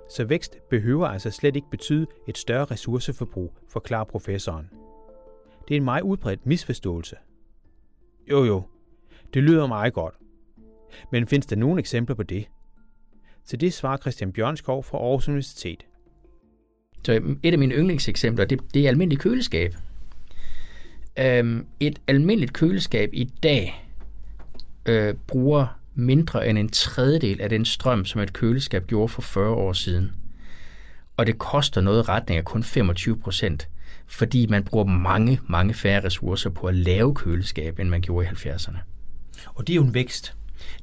Så 0.09 0.25
vækst 0.25 0.57
behøver 0.69 1.07
altså 1.07 1.31
slet 1.31 1.55
ikke 1.55 1.69
betyde 1.71 2.07
et 2.27 2.37
større 2.37 2.65
ressourceforbrug, 2.65 3.57
forklarer 3.69 4.03
professoren. 4.03 4.69
Det 5.67 5.73
er 5.73 5.77
en 5.77 5.83
meget 5.83 6.01
udbredt 6.01 6.45
misforståelse. 6.45 7.15
Jo 8.31 8.43
jo, 8.43 8.63
det 9.33 9.43
lyder 9.43 9.67
meget 9.67 9.93
godt. 9.93 10.13
Men 11.11 11.27
findes 11.27 11.45
der 11.45 11.55
nogle 11.55 11.79
eksempler 11.79 12.15
på 12.15 12.23
det? 12.23 12.45
Til 13.45 13.61
det 13.61 13.73
svarer 13.73 13.97
Christian 13.97 14.31
Bjørnskov 14.31 14.83
fra 14.83 14.97
Aarhus 14.97 15.27
Universitet. 15.27 15.85
Så 17.05 17.13
øhm, 17.13 17.39
et 17.43 17.51
af 17.51 17.59
mine 17.59 17.75
yndlingseksempler, 17.75 18.45
det, 18.45 18.61
det 18.73 18.83
er 18.83 18.87
almindeligt 18.87 19.21
køleskab. 19.21 19.75
Øhm, 21.19 21.65
et 21.79 21.99
almindeligt 22.07 22.53
køleskab 22.53 23.09
i 23.13 23.23
dag 23.43 23.87
øh, 24.85 25.13
bruger 25.27 25.79
mindre 25.95 26.47
end 26.47 26.57
en 26.57 26.69
tredjedel 26.69 27.41
af 27.41 27.49
den 27.49 27.65
strøm, 27.65 28.05
som 28.05 28.21
et 28.21 28.33
køleskab 28.33 28.87
gjorde 28.87 29.07
for 29.07 29.21
40 29.21 29.49
år 29.49 29.73
siden. 29.73 30.11
Og 31.17 31.27
det 31.27 31.37
koster 31.37 31.81
noget 31.81 32.09
retning 32.09 32.37
af 32.37 32.45
kun 32.45 32.63
25 32.63 33.19
procent, 33.19 33.69
fordi 34.07 34.47
man 34.47 34.63
bruger 34.63 34.85
mange, 34.85 35.39
mange 35.47 35.73
færre 35.73 36.03
ressourcer 36.03 36.49
på 36.49 36.67
at 36.67 36.75
lave 36.75 37.15
køleskab, 37.15 37.79
end 37.79 37.89
man 37.89 38.01
gjorde 38.01 38.25
i 38.25 38.29
70'erne. 38.29 38.92
Og 39.47 39.67
det 39.67 39.73
er 39.73 39.75
jo 39.75 39.83
en 39.83 39.93
vækst. 39.93 40.33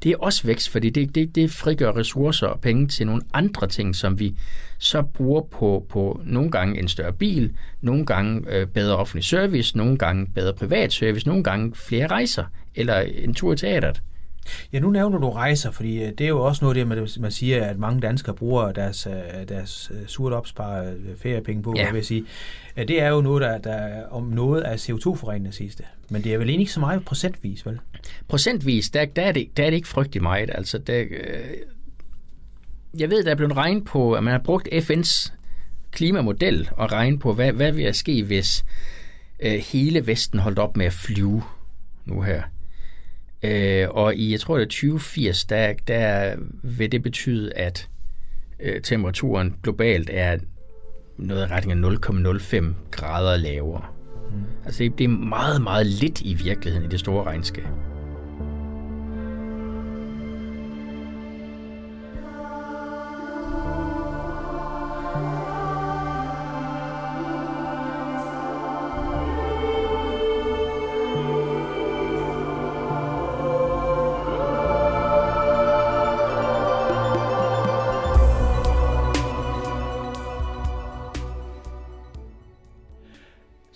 Det 0.02 0.12
er 0.12 0.16
også 0.16 0.46
vækst, 0.46 0.68
fordi 0.68 0.90
det, 0.90 1.14
det, 1.14 1.34
det 1.34 1.50
frigør 1.50 1.96
ressourcer 1.96 2.46
og 2.46 2.60
penge 2.60 2.88
til 2.88 3.06
nogle 3.06 3.22
andre 3.32 3.66
ting, 3.66 3.96
som 3.96 4.18
vi 4.18 4.34
så 4.78 5.02
bruger 5.02 5.42
på, 5.42 5.86
på 5.88 6.20
nogle 6.24 6.50
gange 6.50 6.78
en 6.78 6.88
større 6.88 7.12
bil, 7.12 7.52
nogle 7.80 8.06
gange 8.06 8.42
øh, 8.48 8.66
bedre 8.66 8.96
offentlig 8.96 9.24
service, 9.24 9.76
nogle 9.76 9.98
gange 9.98 10.26
bedre 10.34 10.52
privat 10.52 10.92
service, 10.92 11.28
nogle 11.28 11.44
gange 11.44 11.74
flere 11.74 12.06
rejser 12.06 12.44
eller 12.74 13.00
en 13.00 13.34
tur 13.34 13.52
i 13.52 13.56
teateret. 13.56 14.02
Ja, 14.72 14.78
nu 14.78 14.90
nævner 14.90 15.18
du 15.18 15.30
rejser, 15.30 15.70
fordi 15.70 16.02
øh, 16.02 16.08
det 16.08 16.20
er 16.20 16.28
jo 16.28 16.40
også 16.44 16.64
noget 16.64 16.76
af 16.76 16.96
det, 16.96 17.20
man 17.20 17.30
siger, 17.30 17.64
at 17.64 17.78
mange 17.78 18.00
danskere 18.00 18.34
bruger 18.34 18.72
deres, 18.72 19.06
øh, 19.06 19.48
deres 19.48 19.90
øh, 19.94 20.06
surt 20.06 20.32
opsparede 20.32 20.98
feriepenge 21.16 21.62
på, 21.62 21.74
ja. 21.76 21.90
vil 21.90 21.94
jeg 21.96 22.04
sige. 22.04 22.24
Det 22.76 23.02
er 23.02 23.08
jo 23.08 23.20
noget, 23.20 23.42
der, 23.42 23.58
der 23.58 24.06
om 24.10 24.24
noget 24.24 24.62
af 24.62 24.76
CO2-forureningen 24.88 25.52
sidste. 25.52 25.84
Men 26.10 26.24
det 26.24 26.34
er 26.34 26.38
vel 26.38 26.48
egentlig 26.48 26.62
ikke 26.62 26.72
så 26.72 26.80
meget 26.80 27.04
procentvis, 27.04 27.66
vel? 27.66 27.80
Procentvis, 28.28 28.90
der, 28.90 29.04
der, 29.04 29.22
er, 29.22 29.32
det, 29.32 29.56
der 29.56 29.64
er 29.64 29.70
det 29.70 29.76
ikke 29.76 29.88
frygtelig 29.88 30.22
meget. 30.22 30.50
Altså, 30.54 30.78
der, 30.78 31.04
jeg 32.98 33.10
ved, 33.10 33.24
der 33.24 33.30
er 33.30 33.34
blevet 33.34 33.56
regnet 33.56 33.84
på, 33.84 34.12
at 34.12 34.24
man 34.24 34.32
har 34.32 34.38
brugt 34.38 34.68
FN's 34.68 35.32
klimamodel 35.92 36.70
og 36.72 36.92
regnet 36.92 37.20
på, 37.20 37.34
hvad, 37.34 37.52
hvad 37.52 37.72
vil 37.72 37.84
der 37.84 37.92
ske, 37.92 38.24
hvis 38.24 38.64
øh, 39.40 39.52
hele 39.52 40.06
Vesten 40.06 40.38
holdt 40.38 40.58
op 40.58 40.76
med 40.76 40.86
at 40.86 40.92
flyve 40.92 41.42
nu 42.04 42.22
her. 42.22 42.42
Øh, 43.42 43.88
og 43.90 44.14
i, 44.14 44.32
jeg 44.32 44.40
tror 44.40 44.56
det 44.56 44.62
er 44.62 44.68
2080, 44.68 45.44
der, 45.44 45.72
der 45.88 46.36
vil 46.62 46.92
det 46.92 47.02
betyde, 47.02 47.52
at 47.52 47.88
øh, 48.60 48.80
temperaturen 48.82 49.54
globalt 49.62 50.10
er 50.12 50.38
noget 51.16 51.42
af 51.42 51.50
retning 51.50 51.84
af 51.84 51.90
0,05 51.90 52.64
grader 52.90 53.36
lavere. 53.36 53.84
Mm. 54.30 54.42
Altså 54.64 54.82
det, 54.82 54.98
det 54.98 55.04
er 55.04 55.08
meget, 55.08 55.62
meget 55.62 55.86
lidt 55.86 56.20
i 56.20 56.34
virkeligheden 56.34 56.86
i 56.86 56.90
det 56.90 57.00
store 57.00 57.24
regnskab. 57.24 57.66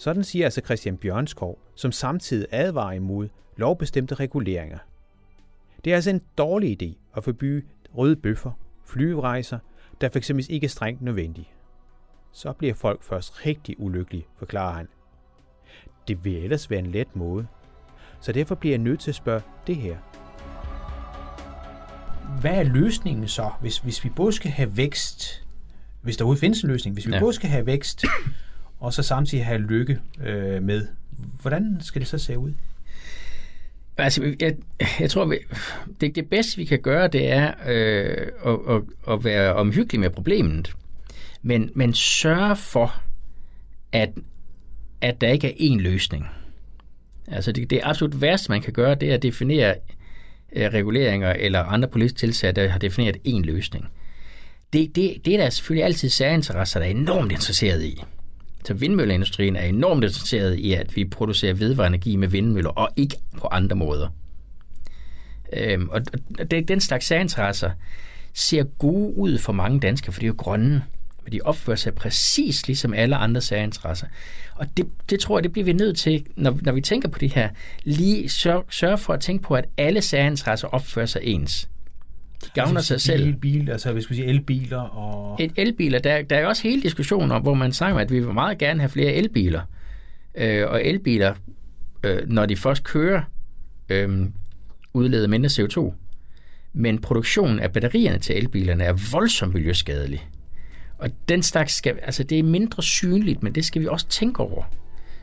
Sådan 0.04 0.24
siger 0.24 0.44
altså 0.44 0.60
Christian 0.64 0.96
Bjørnskov, 0.96 1.58
som 1.74 1.92
samtidig 1.92 2.46
advarer 2.50 2.92
imod 2.92 3.28
lovbestemte 3.56 4.14
reguleringer. 4.14 4.78
Det 5.84 5.90
er 5.90 5.94
altså 5.94 6.10
en 6.10 6.20
dårlig 6.38 6.82
idé 6.82 6.96
at 7.16 7.24
forbyde 7.24 7.62
røde 7.94 8.16
bøffer, 8.16 8.50
flyrejser, 8.86 9.58
der 10.00 10.08
fx 10.08 10.30
ikke 10.48 10.64
er 10.64 10.68
strengt 10.68 11.02
nødvendige. 11.02 11.48
Så 12.32 12.52
bliver 12.52 12.74
folk 12.74 13.02
først 13.02 13.46
rigtig 13.46 13.80
ulykkelige, 13.80 14.26
forklarer 14.38 14.72
han. 14.72 14.88
Det 16.08 16.24
vil 16.24 16.36
ellers 16.36 16.70
være 16.70 16.80
en 16.80 16.90
let 16.90 17.16
måde. 17.16 17.46
Så 18.20 18.32
derfor 18.32 18.54
bliver 18.54 18.72
jeg 18.72 18.80
nødt 18.80 19.00
til 19.00 19.10
at 19.10 19.14
spørge 19.14 19.42
det 19.66 19.76
her. 19.76 19.96
Hvad 22.40 22.58
er 22.58 22.62
løsningen 22.62 23.28
så, 23.28 23.50
hvis, 23.60 23.78
hvis 23.78 24.04
vi 24.04 24.10
både 24.10 24.32
skal 24.32 24.50
have 24.50 24.76
vækst, 24.76 25.46
hvis 26.02 26.16
der 26.16 26.34
findes 26.34 26.62
en 26.62 26.70
løsning, 26.70 26.94
hvis 26.94 27.06
vi 27.06 27.12
ja. 27.12 27.20
både 27.20 27.32
skal 27.32 27.50
have 27.50 27.66
vækst 27.66 28.04
og 28.84 28.92
så 28.92 29.02
samtidig 29.02 29.44
have 29.44 29.60
lykke 29.60 29.98
øh, 30.20 30.62
med. 30.62 30.86
Hvordan 31.42 31.78
skal 31.80 32.00
det 32.00 32.08
så 32.08 32.18
se 32.18 32.38
ud? 32.38 32.52
Altså, 33.96 34.34
jeg, 34.40 34.56
jeg 35.00 35.10
tror, 35.10 35.24
vi, 35.24 35.38
det, 36.00 36.14
det 36.14 36.28
bedste, 36.30 36.56
vi 36.56 36.64
kan 36.64 36.80
gøre, 36.80 37.08
det 37.08 37.30
er 37.30 37.52
øh, 37.66 38.26
at, 38.46 38.74
at, 38.74 38.82
at 39.14 39.24
være 39.24 39.54
omhyggelig 39.54 40.00
med 40.00 40.10
problemet. 40.10 40.74
Men, 41.42 41.70
men 41.74 41.94
sørge 41.94 42.56
for, 42.56 42.94
at, 43.92 44.10
at 45.00 45.20
der 45.20 45.28
ikke 45.28 45.48
er 45.48 45.74
én 45.74 45.80
løsning. 45.80 46.26
Altså, 47.28 47.52
det, 47.52 47.70
det 47.70 47.80
absolut 47.82 48.20
værste, 48.20 48.52
man 48.52 48.62
kan 48.62 48.72
gøre, 48.72 48.94
det 48.94 49.10
er 49.10 49.14
at 49.14 49.22
definere 49.22 49.74
øh, 50.52 50.66
reguleringer 50.66 51.32
eller 51.32 51.60
andre 51.60 51.88
politiske 51.88 52.18
tilsag, 52.18 52.56
der 52.56 52.68
har 52.68 52.78
defineret 52.78 53.16
én 53.28 53.40
løsning. 53.40 53.88
det, 54.72 54.96
det, 54.96 55.16
det 55.24 55.34
er 55.34 55.38
der 55.38 55.50
selvfølgelig 55.50 55.84
altid 55.84 56.08
særinteresser, 56.08 56.80
der 56.80 56.86
er 56.86 56.90
enormt 56.90 57.32
interesseret 57.32 57.82
i. 57.82 58.02
Så 58.66 58.74
vindmølleindustrien 58.74 59.56
er 59.56 59.64
enormt 59.64 60.04
interesseret 60.04 60.54
i, 60.54 60.72
at 60.72 60.96
vi 60.96 61.04
producerer 61.04 61.54
vedvarende 61.54 61.96
energi 61.96 62.16
med 62.16 62.28
vindmøller, 62.28 62.70
og 62.70 62.88
ikke 62.96 63.16
på 63.38 63.48
andre 63.50 63.76
måder. 63.76 64.08
Øhm, 65.52 65.88
og 65.88 66.00
det, 66.50 66.68
den 66.68 66.80
slags 66.80 67.06
særinteresser 67.06 67.70
ser 68.34 68.62
gode 68.62 69.16
ud 69.16 69.38
for 69.38 69.52
mange 69.52 69.80
danskere, 69.80 70.12
for 70.12 70.20
de 70.20 70.26
er 70.26 70.28
jo 70.28 70.34
grønne. 70.38 70.84
Men 71.24 71.32
de 71.32 71.40
opfører 71.44 71.76
sig 71.76 71.94
præcis 71.94 72.66
ligesom 72.66 72.94
alle 72.94 73.16
andre 73.16 73.40
særinteresser. 73.40 74.06
Og 74.54 74.66
det, 74.76 74.86
det 75.10 75.20
tror 75.20 75.38
jeg, 75.38 75.44
det 75.44 75.52
bliver 75.52 75.64
vi 75.64 75.72
nødt 75.72 75.98
til, 75.98 76.26
når, 76.36 76.58
når 76.62 76.72
vi 76.72 76.80
tænker 76.80 77.08
på 77.08 77.18
det 77.18 77.34
her, 77.34 77.48
lige 77.84 78.28
sørge 78.28 78.62
sørg 78.70 78.98
for 78.98 79.12
at 79.12 79.20
tænke 79.20 79.42
på, 79.42 79.54
at 79.54 79.64
alle 79.76 80.02
særinteresser 80.02 80.68
opfører 80.68 81.06
sig 81.06 81.20
ens. 81.24 81.68
De 82.44 82.50
gavner 82.54 82.76
altså, 82.76 82.88
sig 82.88 83.00
selv. 83.00 83.34
Bil, 83.34 83.70
altså 83.70 83.92
hvis 83.92 84.10
vi 84.10 84.14
siger 84.14 84.28
elbiler 84.28 84.80
og... 84.80 85.36
Et 85.40 85.52
elbiler, 85.56 85.98
der, 85.98 86.22
der 86.22 86.36
er 86.36 86.46
også 86.46 86.62
hele 86.62 86.82
diskussionen 86.82 87.30
om, 87.30 87.42
hvor 87.42 87.54
man 87.54 87.72
snakker 87.72 87.94
om, 87.94 88.00
at 88.00 88.10
vi 88.10 88.20
vil 88.20 88.34
meget 88.34 88.58
gerne 88.58 88.80
have 88.80 88.88
flere 88.88 89.12
elbiler. 89.12 89.60
Øh, 90.34 90.68
og 90.68 90.84
elbiler, 90.84 91.34
øh, 92.04 92.28
når 92.28 92.46
de 92.46 92.56
først 92.56 92.84
kører, 92.84 93.22
øh, 93.88 94.28
udleder 94.92 95.28
mindre 95.28 95.48
CO2. 95.48 95.92
Men 96.72 96.98
produktionen 96.98 97.58
af 97.58 97.72
batterierne 97.72 98.18
til 98.18 98.36
elbilerne 98.36 98.84
er 98.84 99.10
voldsomt 99.12 99.54
miljøskadelig. 99.54 100.28
Og 100.98 101.10
den 101.28 101.42
slags 101.42 101.74
skal, 101.74 101.98
altså 102.02 102.22
det 102.22 102.38
er 102.38 102.42
mindre 102.42 102.82
synligt, 102.82 103.42
men 103.42 103.54
det 103.54 103.64
skal 103.64 103.82
vi 103.82 103.86
også 103.86 104.08
tænke 104.08 104.40
over, 104.40 104.62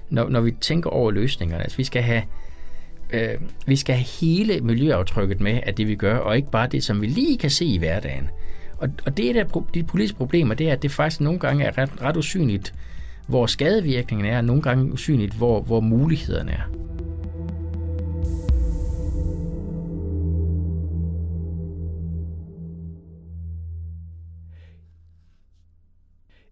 når, 0.09 0.29
når 0.29 0.41
vi 0.41 0.51
tænker 0.51 0.89
over 0.89 1.11
løsningerne. 1.11 1.63
Altså 1.63 1.77
vi 1.77 1.83
skal 1.83 2.01
have 2.01 2.23
øh, 3.13 3.41
vi 3.65 3.75
skal 3.75 3.95
have 3.95 4.05
hele 4.21 4.61
miljøaftrykket 4.61 5.41
med 5.41 5.59
af 5.63 5.75
det, 5.75 5.87
vi 5.87 5.95
gør, 5.95 6.17
og 6.17 6.35
ikke 6.35 6.51
bare 6.51 6.67
det, 6.67 6.83
som 6.83 7.01
vi 7.01 7.07
lige 7.07 7.37
kan 7.37 7.49
se 7.49 7.65
i 7.65 7.77
hverdagen. 7.77 8.29
Og, 8.77 8.89
og 9.05 9.17
det 9.17 9.29
er 9.29 9.33
der 9.33 9.63
de 9.73 9.83
politiske 9.83 10.17
problemer, 10.17 10.53
det 10.53 10.69
er, 10.69 10.73
at 10.73 10.81
det 10.81 10.91
faktisk 10.91 11.21
nogle 11.21 11.39
gange 11.39 11.63
er 11.63 11.77
ret, 11.77 12.01
ret 12.01 12.17
usynligt, 12.17 12.73
hvor 13.27 13.45
skadevirkningen 13.45 14.27
er, 14.27 14.37
og 14.37 14.45
nogle 14.45 14.61
gange 14.61 14.93
usynligt, 14.93 15.33
hvor, 15.33 15.61
hvor 15.61 15.79
mulighederne 15.79 16.51
er. 16.51 16.81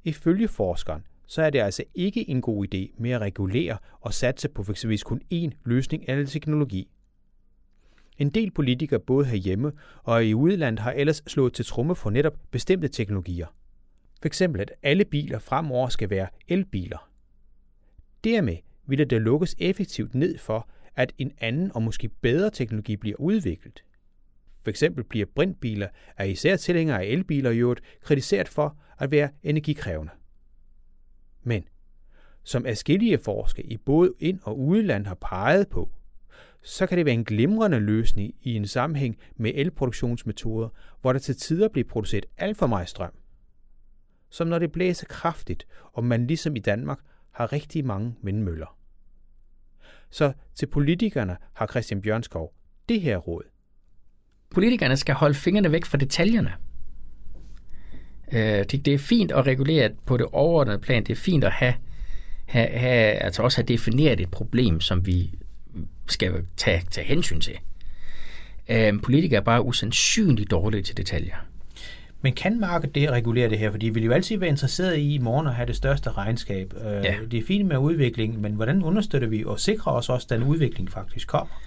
Ifølge 0.04 0.48
forskeren, 0.48 1.02
så 1.30 1.42
er 1.42 1.50
det 1.50 1.60
altså 1.60 1.84
ikke 1.96 2.30
en 2.30 2.42
god 2.42 2.66
idé 2.66 2.96
med 2.98 3.12
at 3.12 3.22
regulere 3.22 3.78
og 4.02 4.14
satse 4.14 4.50
på 4.50 4.64
f.eks. 4.64 5.04
kun 5.04 5.22
én 5.34 5.50
løsning 5.66 6.04
eller 6.08 6.26
teknologi. 6.26 6.90
En 8.18 8.30
del 8.30 8.52
politikere 8.52 9.00
både 9.00 9.26
herhjemme 9.26 9.72
og 10.04 10.26
i 10.26 10.34
udlandet 10.34 10.80
har 10.80 10.92
ellers 10.92 11.24
slået 11.28 11.54
til 11.54 11.66
tromme 11.66 11.96
for 11.96 12.10
netop 12.10 12.34
bestemte 12.52 12.88
teknologier. 12.88 13.48
For 14.22 14.28
eksempel 14.28 14.62
at 14.62 14.72
alle 14.84 15.06
biler 15.06 15.40
fremover 15.40 15.90
skal 15.90 16.10
være 16.10 16.28
elbiler. 16.48 17.10
Dermed 18.24 18.58
vil 18.88 19.10
der 19.10 19.20
lukkes 19.20 19.56
effektivt 19.60 20.16
ned 20.16 20.38
for, 20.38 20.70
at 20.96 21.14
en 21.18 21.32
anden 21.38 21.72
og 21.76 21.82
måske 21.82 22.08
bedre 22.08 22.50
teknologi 22.50 22.96
bliver 22.96 23.18
udviklet. 23.20 23.84
For 24.64 24.70
eksempel 24.70 25.04
bliver 25.04 25.26
brintbiler 25.36 25.88
af 26.18 26.28
især 26.28 26.56
tilhængere 26.56 27.02
af 27.02 27.06
elbiler 27.06 27.50
i 27.50 27.58
øvrigt 27.58 27.82
kritiseret 28.02 28.48
for 28.48 28.78
at 28.98 29.12
være 29.12 29.30
energikrævende. 29.44 30.12
Men 31.50 31.64
som 32.44 32.66
afskillige 32.66 33.18
forskere 33.18 33.66
i 33.66 33.78
både 33.78 34.14
ind- 34.20 34.40
og 34.44 34.60
udland 34.60 35.06
har 35.06 35.16
peget 35.16 35.68
på, 35.68 35.92
så 36.62 36.88
kan 36.88 36.98
det 36.98 37.06
være 37.06 37.14
en 37.14 37.26
glimrende 37.26 37.80
løsning 37.80 38.36
i 38.42 38.56
en 38.56 38.68
sammenhæng 38.68 39.18
med 39.36 39.52
elproduktionsmetoder, 39.56 40.70
hvor 41.02 41.14
der 41.14 41.20
til 41.20 41.36
tider 41.36 41.68
bliver 41.68 41.88
produceret 41.88 42.26
alt 42.38 42.58
for 42.58 42.68
meget 42.68 42.90
strøm. 42.90 43.12
Som 44.30 44.48
når 44.48 44.60
det 44.60 44.72
blæser 44.72 45.06
kraftigt, 45.06 45.68
og 45.94 46.04
man 46.04 46.28
ligesom 46.28 46.56
i 46.56 46.60
Danmark 46.60 47.00
har 47.32 47.54
rigtig 47.54 47.86
mange 47.86 48.16
vindmøller. 48.24 48.78
Så 50.10 50.34
til 50.56 50.68
politikerne 50.68 51.38
har 51.54 51.68
Christian 51.68 52.02
Bjørnskov 52.02 52.54
det 52.90 53.02
her 53.02 53.18
råd. 53.18 53.44
Politikerne 54.50 54.98
skal 54.98 55.16
holde 55.16 55.36
fingrene 55.36 55.72
væk 55.72 55.86
fra 55.86 55.98
detaljerne. 55.98 56.54
Øh, 58.32 58.64
det, 58.64 58.88
er 58.88 58.98
fint 58.98 59.32
at 59.32 59.48
regulere 59.48 59.90
på 60.06 60.18
det 60.18 60.26
overordnede 60.32 60.80
plan. 60.80 61.04
Det 61.04 61.12
er 61.12 61.22
fint 61.22 61.44
at 61.44 61.52
have, 61.52 61.74
have, 62.46 62.68
have 62.68 63.12
altså 63.12 63.44
også 63.44 63.58
have 63.58 63.66
defineret 63.66 64.20
et 64.20 64.32
problem, 64.32 64.82
som 64.82 65.06
vi 65.06 65.32
skal 66.08 66.34
tage, 66.58 66.84
tage 66.92 67.08
hensyn 67.08 67.40
til. 67.40 67.58
Øh, 68.70 68.94
politikere 69.04 69.40
er 69.40 69.44
bare 69.44 69.66
usandsynligt 69.66 70.52
dårlige 70.52 70.82
til 70.82 70.98
detaljer. 70.98 71.36
Men 72.22 72.34
kan 72.34 72.60
markedet 72.60 72.96
det 72.96 73.10
regulere 73.10 73.50
det 73.50 73.60
her? 73.60 73.72
Fordi 73.72 73.86
vi 73.86 73.94
vil 73.94 74.04
jo 74.04 74.12
altid 74.12 74.38
være 74.38 74.50
interesseret 74.50 74.98
i 74.98 75.14
i 75.14 75.18
morgen 75.18 75.48
at 75.48 75.56
have 75.56 75.66
det 75.66 75.76
største 75.76 76.12
regnskab. 76.12 76.74
Øh, 76.86 77.06
ja. 77.06 77.16
Det 77.32 77.40
er 77.40 77.44
fint 77.48 77.68
med 77.68 77.78
udvikling, 77.78 78.42
men 78.42 78.54
hvordan 78.54 78.84
understøtter 78.84 79.28
vi 79.28 79.44
og 79.46 79.60
sikrer 79.60 79.92
os 79.92 80.10
også, 80.10 80.26
at 80.26 80.40
den 80.40 80.48
udvikling 80.48 80.92
faktisk 80.92 81.28
kommer? 81.28 81.62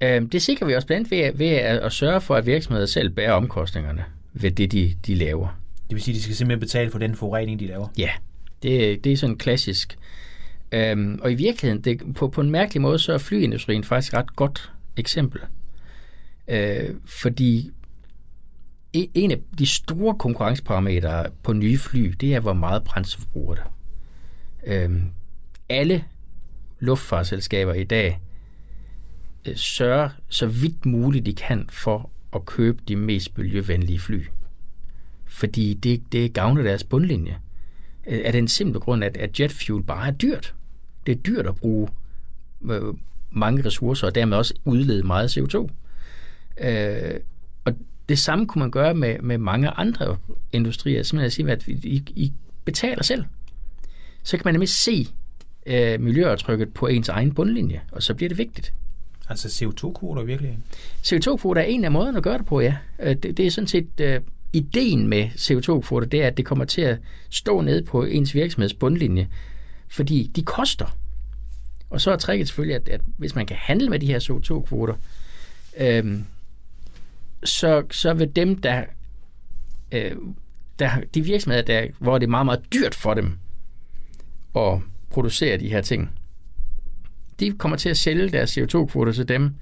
Det 0.00 0.42
sikrer 0.42 0.66
vi 0.66 0.74
også 0.74 0.86
blandt 0.86 1.10
ved, 1.10 1.32
ved 1.34 1.46
at 1.56 1.92
sørge 1.92 2.20
for, 2.20 2.34
at 2.34 2.46
virksomheder 2.46 2.86
selv 2.86 3.10
bærer 3.10 3.32
omkostningerne 3.32 4.04
ved 4.42 4.50
det, 4.50 4.72
de, 4.72 4.94
de 5.06 5.14
laver. 5.14 5.60
Det 5.88 5.94
vil 5.94 6.02
sige, 6.02 6.12
at 6.12 6.16
de 6.16 6.22
skal 6.22 6.36
simpelthen 6.36 6.60
betale 6.60 6.90
for 6.90 6.98
den 6.98 7.14
forurening, 7.14 7.60
de 7.60 7.66
laver? 7.66 7.88
Ja, 7.98 8.10
det, 8.62 9.04
det 9.04 9.12
er 9.12 9.16
sådan 9.16 9.36
klassisk. 9.36 9.98
Øhm, 10.72 11.18
og 11.22 11.32
i 11.32 11.34
virkeligheden, 11.34 11.84
det, 11.84 12.14
på, 12.14 12.28
på 12.28 12.40
en 12.40 12.50
mærkelig 12.50 12.82
måde, 12.82 12.98
så 12.98 13.12
er 13.12 13.18
flyindustrien 13.18 13.84
faktisk 13.84 14.12
et 14.12 14.18
ret 14.18 14.36
godt 14.36 14.72
eksempel. 14.96 15.40
Øh, 16.48 16.94
fordi 17.04 17.70
en 18.92 19.30
af 19.30 19.38
de 19.58 19.66
store 19.66 20.14
konkurrenceparametre 20.18 21.26
på 21.42 21.52
nye 21.52 21.78
fly, 21.78 22.14
det 22.20 22.34
er, 22.34 22.40
hvor 22.40 22.52
meget 22.52 22.84
brændstof 22.84 23.26
bruger 23.26 23.54
det. 23.54 23.64
Øhm, 24.66 25.02
alle 25.68 26.04
luftfartsselskaber 26.78 27.74
i 27.74 27.84
dag 27.84 28.20
øh, 29.44 29.56
sørger 29.56 30.08
så 30.28 30.46
vidt 30.46 30.86
muligt 30.86 31.26
de 31.26 31.34
kan 31.34 31.68
for 31.72 32.10
at 32.34 32.46
købe 32.46 32.82
de 32.88 32.96
mest 32.96 33.38
miljøvenlige 33.38 33.98
fly. 33.98 34.24
Fordi 35.26 35.74
det, 35.74 36.12
det 36.12 36.32
gavner 36.32 36.62
deres 36.62 36.84
bundlinje. 36.84 37.38
Øh, 38.06 38.20
er 38.24 38.32
det 38.32 38.38
en 38.38 38.48
simpel 38.48 38.80
grund, 38.80 39.04
at, 39.04 39.16
at 39.16 39.40
jet 39.40 39.52
fuel 39.52 39.82
bare 39.82 40.06
er 40.06 40.12
dyrt? 40.12 40.54
Det 41.06 41.12
er 41.12 41.16
dyrt 41.16 41.46
at 41.46 41.56
bruge 41.56 41.88
øh, 42.70 42.94
mange 43.30 43.64
ressourcer, 43.64 44.06
og 44.06 44.14
dermed 44.14 44.36
også 44.36 44.54
udlede 44.64 45.02
meget 45.02 45.38
CO2. 45.38 45.68
Øh, 46.60 47.20
og 47.64 47.74
det 48.08 48.18
samme 48.18 48.46
kunne 48.46 48.60
man 48.60 48.70
gøre 48.70 48.94
med, 48.94 49.18
med 49.18 49.38
mange 49.38 49.70
andre 49.70 50.16
industrier. 50.52 51.02
Simpelthen 51.02 51.26
at 51.26 51.62
sige, 51.62 51.74
at 51.74 51.84
I, 51.84 52.02
I 52.16 52.32
betaler 52.64 53.02
selv. 53.02 53.24
Så 54.22 54.36
kan 54.36 54.42
man 54.44 54.54
nemlig 54.54 54.68
se 54.68 55.06
øh, 55.66 56.00
miljøaftrykket 56.00 56.74
på 56.74 56.86
ens 56.86 57.08
egen 57.08 57.34
bundlinje, 57.34 57.80
og 57.92 58.02
så 58.02 58.14
bliver 58.14 58.28
det 58.28 58.38
vigtigt. 58.38 58.72
Altså 59.28 59.48
CO2-kvoter 59.48 60.22
virkelig? 60.22 60.58
CO2-kvoter 61.02 61.60
er 61.60 61.66
en 61.66 61.84
af 61.84 61.90
måderne 61.90 62.16
at 62.16 62.22
gøre 62.22 62.38
det 62.38 62.46
på, 62.46 62.60
ja. 62.60 62.76
Øh, 63.00 63.16
det, 63.16 63.36
det 63.36 63.46
er 63.46 63.50
sådan 63.50 63.68
set 63.68 63.88
uh, 64.00 64.24
ideen 64.52 65.06
med 65.06 65.28
CO2-kvoter, 65.28 66.06
det 66.06 66.22
er, 66.22 66.26
at 66.26 66.36
det 66.36 66.46
kommer 66.46 66.64
til 66.64 66.80
at 66.80 66.98
stå 67.30 67.60
nede 67.60 67.82
på 67.82 68.04
ens 68.04 68.34
virksomheds 68.34 68.74
bundlinje, 68.74 69.28
fordi 69.88 70.30
de 70.36 70.42
koster. 70.42 70.96
Og 71.90 72.00
så 72.00 72.10
er 72.10 72.16
tricket 72.16 72.48
selvfølgelig, 72.48 72.76
at, 72.76 72.88
at 72.88 73.00
hvis 73.16 73.34
man 73.34 73.46
kan 73.46 73.56
handle 73.60 73.90
med 73.90 73.98
de 73.98 74.06
her 74.06 74.18
CO2-kvoter, 74.18 74.94
øhm, 75.76 76.24
så, 77.44 77.82
så 77.90 78.14
vil 78.14 78.36
dem, 78.36 78.58
der, 78.58 78.84
øh, 79.92 80.12
der 80.78 80.90
de 81.14 81.22
virksomheder, 81.22 81.62
der, 81.62 81.86
hvor 81.98 82.18
det 82.18 82.26
er 82.26 82.30
meget, 82.30 82.46
meget 82.46 82.72
dyrt 82.72 82.94
for 82.94 83.14
dem 83.14 83.38
at 84.56 84.80
producere 85.10 85.56
de 85.56 85.68
her 85.68 85.80
ting, 85.80 86.17
de 87.40 87.52
kommer 87.52 87.76
til 87.76 87.88
at 87.88 87.96
sælge 87.96 88.28
deres 88.28 88.58
CO2-kvoter 88.58 89.12
til 89.12 89.28
dem, 89.28 89.54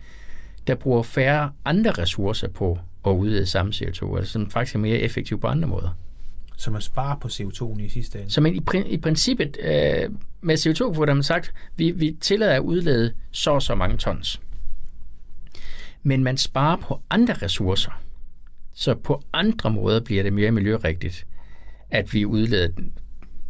der 0.66 0.74
bruger 0.74 1.02
færre 1.02 1.52
andre 1.64 1.90
ressourcer 1.90 2.48
på 2.48 2.78
at 3.06 3.10
udlede 3.10 3.46
samme 3.46 3.72
CO2, 3.72 4.16
altså 4.16 4.32
som 4.32 4.50
faktisk 4.50 4.74
er 4.74 4.78
mere 4.78 4.98
effektiv 4.98 5.40
på 5.40 5.46
andre 5.46 5.68
måder. 5.68 5.96
Så 6.56 6.70
man 6.70 6.80
sparer 6.80 7.16
på 7.18 7.28
CO2'en 7.28 7.82
i 7.82 7.88
sidste 7.88 8.18
ende? 8.18 8.30
Så 8.30 8.40
man 8.40 8.54
i, 8.54 8.60
i 8.86 8.96
princippet 8.96 9.56
øh, 9.60 10.10
med 10.40 10.54
CO2-kvoter 10.66 11.06
har 11.12 11.14
man 11.14 11.22
sagt, 11.22 11.52
vi, 11.76 11.90
vi 11.90 12.16
tillader 12.20 12.54
at 12.54 12.60
udlede 12.60 13.12
så 13.30 13.50
og 13.50 13.62
så 13.62 13.74
mange 13.74 13.96
tons. 13.96 14.40
Men 16.02 16.24
man 16.24 16.36
sparer 16.36 16.76
på 16.76 17.02
andre 17.10 17.34
ressourcer. 17.34 18.02
Så 18.74 18.94
på 18.94 19.22
andre 19.32 19.70
måder 19.70 20.00
bliver 20.00 20.22
det 20.22 20.32
mere 20.32 20.50
miljørigtigt, 20.50 21.26
at 21.90 22.14
vi 22.14 22.24
udleder 22.24 22.68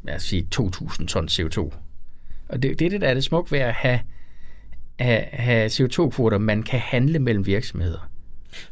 lad 0.06 0.14
os 0.14 0.22
sige, 0.22 0.48
2.000 0.54 1.06
tons 1.06 1.40
CO2. 1.40 1.58
Og 2.48 2.62
det, 2.62 2.78
det 2.78 2.86
er 2.86 2.90
det, 2.90 3.00
der 3.00 3.08
er 3.08 3.14
det 3.14 3.24
smukt 3.24 3.52
ved 3.52 3.58
at 3.58 3.72
have 3.72 4.00
have, 5.00 5.24
have 5.32 5.66
CO2-kvoter, 5.66 6.38
man 6.38 6.62
kan 6.62 6.80
handle 6.80 7.18
mellem 7.18 7.46
virksomheder. 7.46 8.08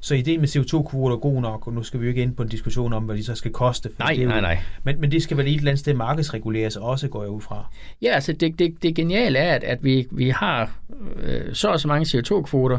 Så 0.01 0.15
ideen 0.15 0.41
med 0.41 0.49
CO2-kvoter 0.49 1.17
er 1.17 1.21
god 1.21 1.41
nok, 1.41 1.67
og 1.67 1.73
nu 1.73 1.83
skal 1.83 2.01
vi 2.01 2.05
jo 2.05 2.09
ikke 2.09 2.23
ind 2.23 2.37
på 2.37 2.43
en 2.43 2.49
diskussion 2.49 2.93
om, 2.93 3.05
hvad 3.05 3.17
de 3.17 3.25
så 3.25 3.35
skal 3.35 3.51
koste. 3.51 3.91
nej, 3.99 4.15
det 4.19 4.29
nej, 4.29 4.41
nej. 4.41 4.59
Men, 4.85 5.01
men 5.01 5.11
det 5.11 5.23
skal 5.23 5.37
vel 5.37 5.47
i 5.47 5.51
et 5.51 5.57
eller 5.57 5.71
andet 5.71 5.81
sted 5.81 5.95
markedsreguleres 5.95 6.77
også, 6.77 7.09
går 7.09 7.23
jeg 7.23 7.31
ud 7.31 7.41
fra. 7.41 7.67
Ja, 8.03 8.09
altså 8.09 8.33
det, 8.33 8.59
det, 8.59 8.83
det 8.83 8.95
geniale 8.95 9.39
er, 9.39 9.55
at, 9.55 9.65
at 9.65 9.85
vi, 9.85 10.07
vi 10.11 10.29
har 10.29 10.79
øh, 11.17 11.55
så 11.55 11.69
og 11.69 11.81
så 11.81 11.89
mange 11.89 12.19
CO2-kvoter, 12.19 12.79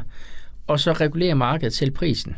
og 0.67 0.79
så 0.79 0.93
regulerer 0.93 1.35
markedet 1.35 1.73
selv 1.73 1.91
prisen. 1.91 2.35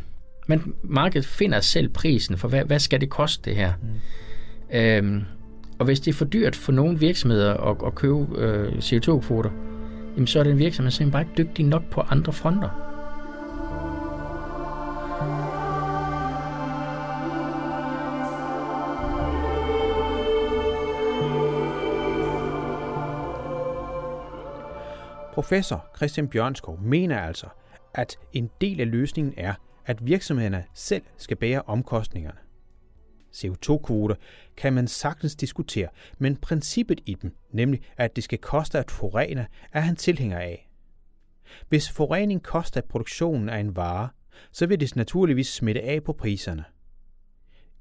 Men 0.48 0.74
markedet 0.84 1.26
finder 1.26 1.60
selv 1.60 1.89
prisen 1.89 2.38
for, 2.38 2.48
hvad, 2.48 2.63
hvad 2.65 2.80
skal 2.80 3.02
det 3.02 3.10
koste 3.10 3.50
det 3.50 3.58
her? 3.58 3.74
Mm. 3.82 4.78
Øhm, 4.78 5.24
og 5.80 5.86
hvis 5.86 6.00
det 6.00 6.12
er 6.12 6.15
for 6.15 6.26
dyrt 6.26 6.56
for 6.56 6.72
nogle 6.72 7.00
virksomheder 7.00 7.54
at, 7.54 7.78
at 7.86 7.96
købe 7.96 8.26
øh, 8.38 8.74
CO2-kvoter, 8.74 9.50
jamen 10.17 10.27
så 10.27 10.39
er 10.39 10.43
den 10.43 10.58
virksomhed 10.58 10.91
simpelthen 10.91 11.12
bare 11.12 11.21
ikke 11.21 11.49
dygtig 11.49 11.65
nok 11.65 11.84
på 11.91 12.01
andre 12.01 12.34
fronter. 12.34 12.69
Professor 25.34 25.86
Christian 25.97 26.27
Bjørnskov 26.27 26.80
mener 26.82 27.19
altså, 27.19 27.47
at 27.93 28.17
en 28.34 28.49
del 28.62 28.82
af 28.82 28.91
løsningen 28.91 29.34
er, 29.38 29.53
at 29.86 30.06
virksomhederne 30.06 30.63
selv 30.73 31.03
skal 31.17 31.38
bære 31.38 31.62
omkostningerne. 31.62 32.46
CO2-kvoter 33.38 34.15
kan 34.58 34.73
man 34.73 34.88
sagtens 34.88 35.36
diskutere, 35.36 35.88
men 36.17 36.36
princippet 36.36 37.02
i 37.06 37.13
dem, 37.13 37.36
nemlig 37.52 37.82
at 37.97 38.15
det 38.15 38.23
skal 38.23 38.38
koste 38.38 38.80
at 38.80 38.91
forurene, 38.91 39.47
er 39.71 39.80
han 39.80 39.95
tilhænger 39.95 40.39
af. 40.39 40.69
Hvis 41.69 41.89
forurening 41.89 42.43
koster 42.43 42.82
produktionen 42.82 43.50
af 43.50 43.60
en 43.60 43.76
vare, 43.76 44.10
så 44.52 44.65
vil 44.65 44.80
det 44.80 44.95
naturligvis 44.95 45.47
smitte 45.47 45.82
af 45.82 46.04
på 46.04 46.13
priserne. 46.13 46.63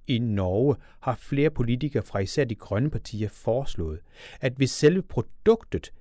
I 0.07 0.19
Norge 0.19 0.77
har 1.01 1.15
flere 1.15 1.51
politikere 1.51 2.03
fra 2.03 2.19
især 2.19 2.45
de 2.45 2.55
grønne 2.55 2.91
partier 2.91 3.29
foreslået, 3.29 4.01
at 4.41 4.53
hvis 4.53 4.71
selve 4.71 5.03
produktet, 5.03 5.93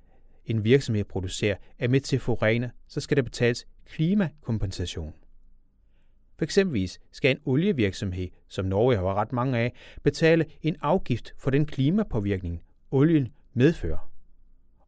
en 0.45 0.63
virksomhed 0.63 1.03
producerer, 1.03 1.55
er 1.79 1.87
med 1.87 1.99
til 1.99 2.15
at 2.15 2.21
forurene, 2.21 2.71
så 2.87 3.01
skal 3.01 3.17
der 3.17 3.23
betales 3.23 3.67
klimakompensation. 3.85 5.13
For 6.37 6.45
eksempelvis 6.45 6.99
skal 7.11 7.31
en 7.31 7.41
olievirksomhed, 7.45 8.27
som 8.47 8.65
Norge 8.65 8.95
har 8.95 9.13
ret 9.13 9.33
mange 9.33 9.57
af, 9.57 9.73
betale 10.03 10.45
en 10.61 10.75
afgift 10.81 11.33
for 11.37 11.49
den 11.49 11.65
klimapåvirkning, 11.65 12.63
olien 12.91 13.27
medfører. 13.53 14.11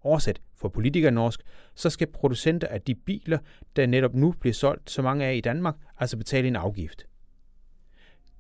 Oversat 0.01 0.41
for 0.55 0.69
politikere 0.69 1.12
norsk, 1.12 1.41
så 1.75 1.89
skal 1.89 2.07
producenter 2.07 2.67
af 2.67 2.81
de 2.81 2.95
biler, 2.95 3.38
der 3.75 3.86
netop 3.86 4.13
nu 4.13 4.31
bliver 4.31 4.53
solgt 4.53 4.91
så 4.91 5.01
mange 5.01 5.25
af 5.25 5.36
i 5.36 5.41
Danmark, 5.41 5.75
altså 5.99 6.17
betale 6.17 6.47
en 6.47 6.55
afgift. 6.55 7.07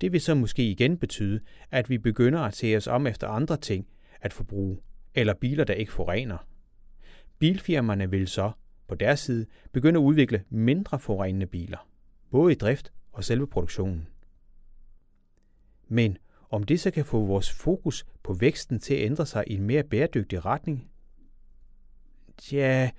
Det 0.01 0.11
vil 0.11 0.21
så 0.21 0.35
måske 0.35 0.71
igen 0.71 0.97
betyde, 0.97 1.39
at 1.71 1.89
vi 1.89 1.97
begynder 1.97 2.39
at 2.39 2.55
se 2.55 2.77
os 2.77 2.87
om 2.87 3.07
efter 3.07 3.27
andre 3.27 3.57
ting 3.57 3.87
at 4.21 4.33
forbruge, 4.33 4.77
eller 5.15 5.33
biler, 5.33 5.63
der 5.63 5.73
ikke 5.73 5.91
forurener. 5.91 6.37
Bilfirmaerne 7.39 8.09
vil 8.11 8.27
så, 8.27 8.51
på 8.87 8.95
deres 8.95 9.19
side, 9.19 9.45
begynde 9.71 9.99
at 9.99 10.03
udvikle 10.03 10.43
mindre 10.49 10.99
forurenende 10.99 11.45
biler, 11.45 11.89
både 12.31 12.51
i 12.51 12.55
drift 12.55 12.91
og 13.17 13.23
selve 13.23 13.47
produktionen. 13.47 14.07
Men 15.87 16.17
om 16.49 16.63
det 16.63 16.79
så 16.79 16.91
kan 16.91 17.05
få 17.05 17.25
vores 17.25 17.51
fokus 17.51 18.05
på 18.23 18.33
væksten 18.33 18.79
til 18.79 18.93
at 18.93 19.05
ændre 19.05 19.25
sig 19.25 19.43
i 19.47 19.53
en 19.53 19.63
mere 19.63 19.83
bæredygtig 19.83 20.45
retning? 20.45 20.89
Ja, 22.51 22.89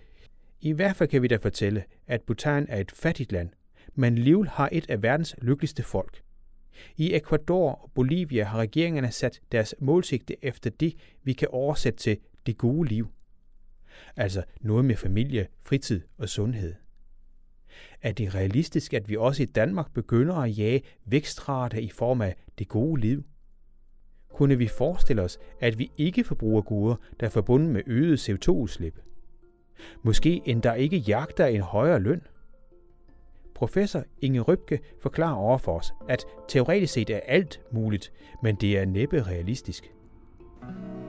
i 0.61 0.73
hvert 0.73 0.97
fald 0.97 1.09
kan 1.09 1.23
vi 1.23 1.29
da 1.29 1.37
fortælle, 1.37 1.85
at 2.07 2.23
Bhutan 2.23 2.67
er 2.69 2.81
et 2.81 2.93
fattigt 2.93 3.33
land, 3.33 3.51
men 3.95 4.15
alligevel 4.15 4.49
har 4.49 4.69
et 4.73 4.91
af 4.91 5.03
verdens 5.03 5.37
lykkeligste 5.43 5.83
folk. 5.83 6.23
I 6.97 7.15
Ecuador 7.15 7.73
og 7.73 7.91
Bolivia 7.95 8.45
har 8.45 8.59
regeringerne 8.59 9.11
sat 9.11 9.41
deres 9.53 9.75
målsigte 9.81 10.45
efter 10.45 10.71
det, 10.71 10.95
vi 11.23 11.33
kan 11.33 11.49
oversætte 11.51 11.99
til 11.99 12.19
det 12.47 12.59
gode 12.59 12.89
liv. 12.89 13.09
Altså 14.17 14.43
noget 14.61 14.85
med 14.85 14.97
familie, 14.97 15.49
fritid 15.63 16.01
og 16.19 16.29
sundhed. 16.29 16.75
Er 18.03 18.13
det 18.13 18.35
realistisk, 18.35 18.95
at 18.95 19.09
vi 19.09 19.17
også 19.17 19.43
i 19.43 19.47
Danmark 19.47 19.93
begynder 19.95 20.35
at 20.35 20.59
jage 20.59 20.83
vækstrater 21.07 21.79
i 21.79 21.89
form 21.89 22.21
af 22.21 22.37
det 22.59 22.69
gode 22.69 23.01
liv? 23.01 23.25
Kunne 24.35 24.59
vi 24.59 24.69
forestille 24.69 25.23
os, 25.23 25.39
at 25.61 25.79
vi 25.79 25.91
ikke 25.97 26.25
forbruger 26.25 26.63
goder, 26.63 26.97
der 27.21 27.27
er 27.27 27.31
forbundet 27.31 27.71
med 27.71 27.83
øget 27.87 28.29
CO2-udslip? 28.29 29.01
Måske 30.03 30.43
endda 30.45 30.73
ikke 30.73 30.97
jagter 30.97 31.47
en 31.47 31.61
højere 31.61 32.01
løn? 32.01 32.23
Professor 33.55 34.05
Inge 34.23 34.41
Røbke 34.41 34.81
forklarer 35.03 35.35
over 35.35 35.59
for 35.59 35.79
os, 35.79 35.93
at 36.09 36.25
teoretisk 36.49 36.93
set 36.93 37.11
er 37.11 37.21
alt 37.27 37.61
muligt, 37.73 38.13
men 38.43 38.57
det 38.57 38.79
er 38.79 38.85
næppe 38.85 39.23
realistisk. 39.23 39.93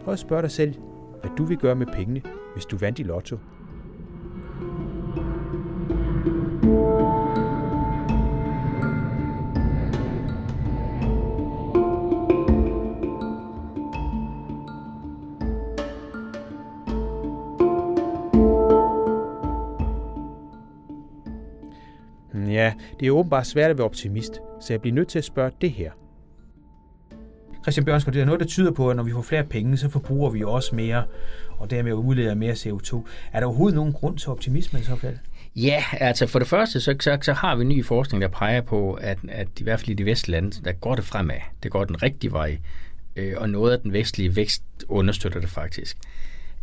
Prøv 0.03 0.13
at 0.13 0.19
spørge 0.19 0.41
dig 0.41 0.51
selv, 0.51 0.73
hvad 1.21 1.31
du 1.37 1.45
vil 1.45 1.57
gøre 1.57 1.75
med 1.75 1.87
pengene, 1.87 2.21
hvis 2.53 2.65
du 2.65 2.77
vandt 2.77 2.99
i 2.99 3.03
lotto 3.03 3.37
det 22.99 23.07
er 23.07 23.11
åbenbart 23.11 23.47
svært 23.47 23.71
at 23.71 23.77
være 23.77 23.85
optimist, 23.85 24.33
så 24.61 24.73
jeg 24.73 24.81
bliver 24.81 24.93
nødt 24.93 25.07
til 25.07 25.17
at 25.17 25.25
spørge 25.25 25.51
det 25.61 25.71
her. 25.71 25.91
Christian 27.61 27.85
Bjørnskov, 27.85 28.13
det 28.13 28.21
er 28.21 28.25
noget, 28.25 28.39
der 28.39 28.45
tyder 28.45 28.71
på, 28.71 28.89
at 28.89 28.95
når 28.95 29.03
vi 29.03 29.11
får 29.11 29.21
flere 29.21 29.43
penge, 29.43 29.77
så 29.77 29.89
forbruger 29.89 30.29
vi 30.29 30.43
også 30.43 30.75
mere, 30.75 31.03
og 31.57 31.69
dermed 31.69 31.93
udleder 31.93 32.35
mere 32.35 32.53
CO2. 32.53 33.07
Er 33.33 33.39
der 33.39 33.47
overhovedet 33.47 33.75
nogen 33.75 33.93
grund 33.93 34.17
til 34.17 34.29
optimisme 34.29 34.79
i 34.79 34.83
så 34.83 34.95
fald? 34.95 35.17
Ja, 35.55 35.83
altså 35.93 36.27
for 36.27 36.39
det 36.39 36.47
første, 36.47 36.81
så, 36.81 36.95
så, 36.99 37.17
så 37.21 37.33
har 37.33 37.55
vi 37.55 37.63
ny 37.63 37.85
forskning, 37.85 38.21
der 38.21 38.27
peger 38.27 38.61
på, 38.61 38.93
at, 38.93 39.17
at 39.29 39.47
i 39.59 39.63
hvert 39.63 39.79
fald 39.79 39.89
i 39.89 39.93
de 39.93 40.05
vestlige 40.05 40.31
lande, 40.31 40.63
der 40.63 40.71
går 40.71 40.95
det 40.95 41.05
fremad. 41.05 41.39
Det 41.63 41.71
går 41.71 41.85
den 41.85 42.03
rigtige 42.03 42.31
vej, 42.31 42.57
øh, 43.15 43.33
og 43.37 43.49
noget 43.49 43.73
af 43.73 43.79
den 43.79 43.93
vestlige 43.93 44.35
vækst 44.35 44.63
understøtter 44.87 45.39
det 45.39 45.49
faktisk. 45.49 45.97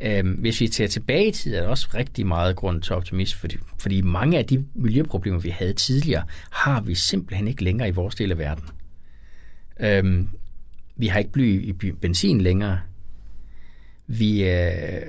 Øhm, 0.02 0.32
hvis 0.32 0.60
vi 0.60 0.68
tager 0.68 0.88
tilbage 0.88 1.28
i 1.28 1.32
tid, 1.32 1.54
er 1.54 1.60
der 1.60 1.68
også 1.68 1.88
rigtig 1.94 2.26
meget 2.26 2.56
grund 2.56 2.82
til 2.82 2.94
optimisme, 2.94 3.38
fordi, 3.38 3.56
fordi 3.78 4.00
mange 4.00 4.38
af 4.38 4.44
de 4.44 4.64
miljøproblemer, 4.74 5.38
vi 5.38 5.48
havde 5.48 5.72
tidligere, 5.72 6.24
har 6.50 6.80
vi 6.80 6.94
simpelthen 6.94 7.48
ikke 7.48 7.64
længere 7.64 7.88
i 7.88 7.92
vores 7.92 8.14
del 8.14 8.30
af 8.30 8.38
verden. 8.38 8.64
Øhm, 9.80 10.28
vi 10.96 11.06
har 11.06 11.18
ikke 11.18 11.32
bly 11.32 11.62
i 11.68 11.72
benzin 11.72 12.40
længere. 12.40 12.80
Vi 14.06 14.44
øh, 14.44 15.02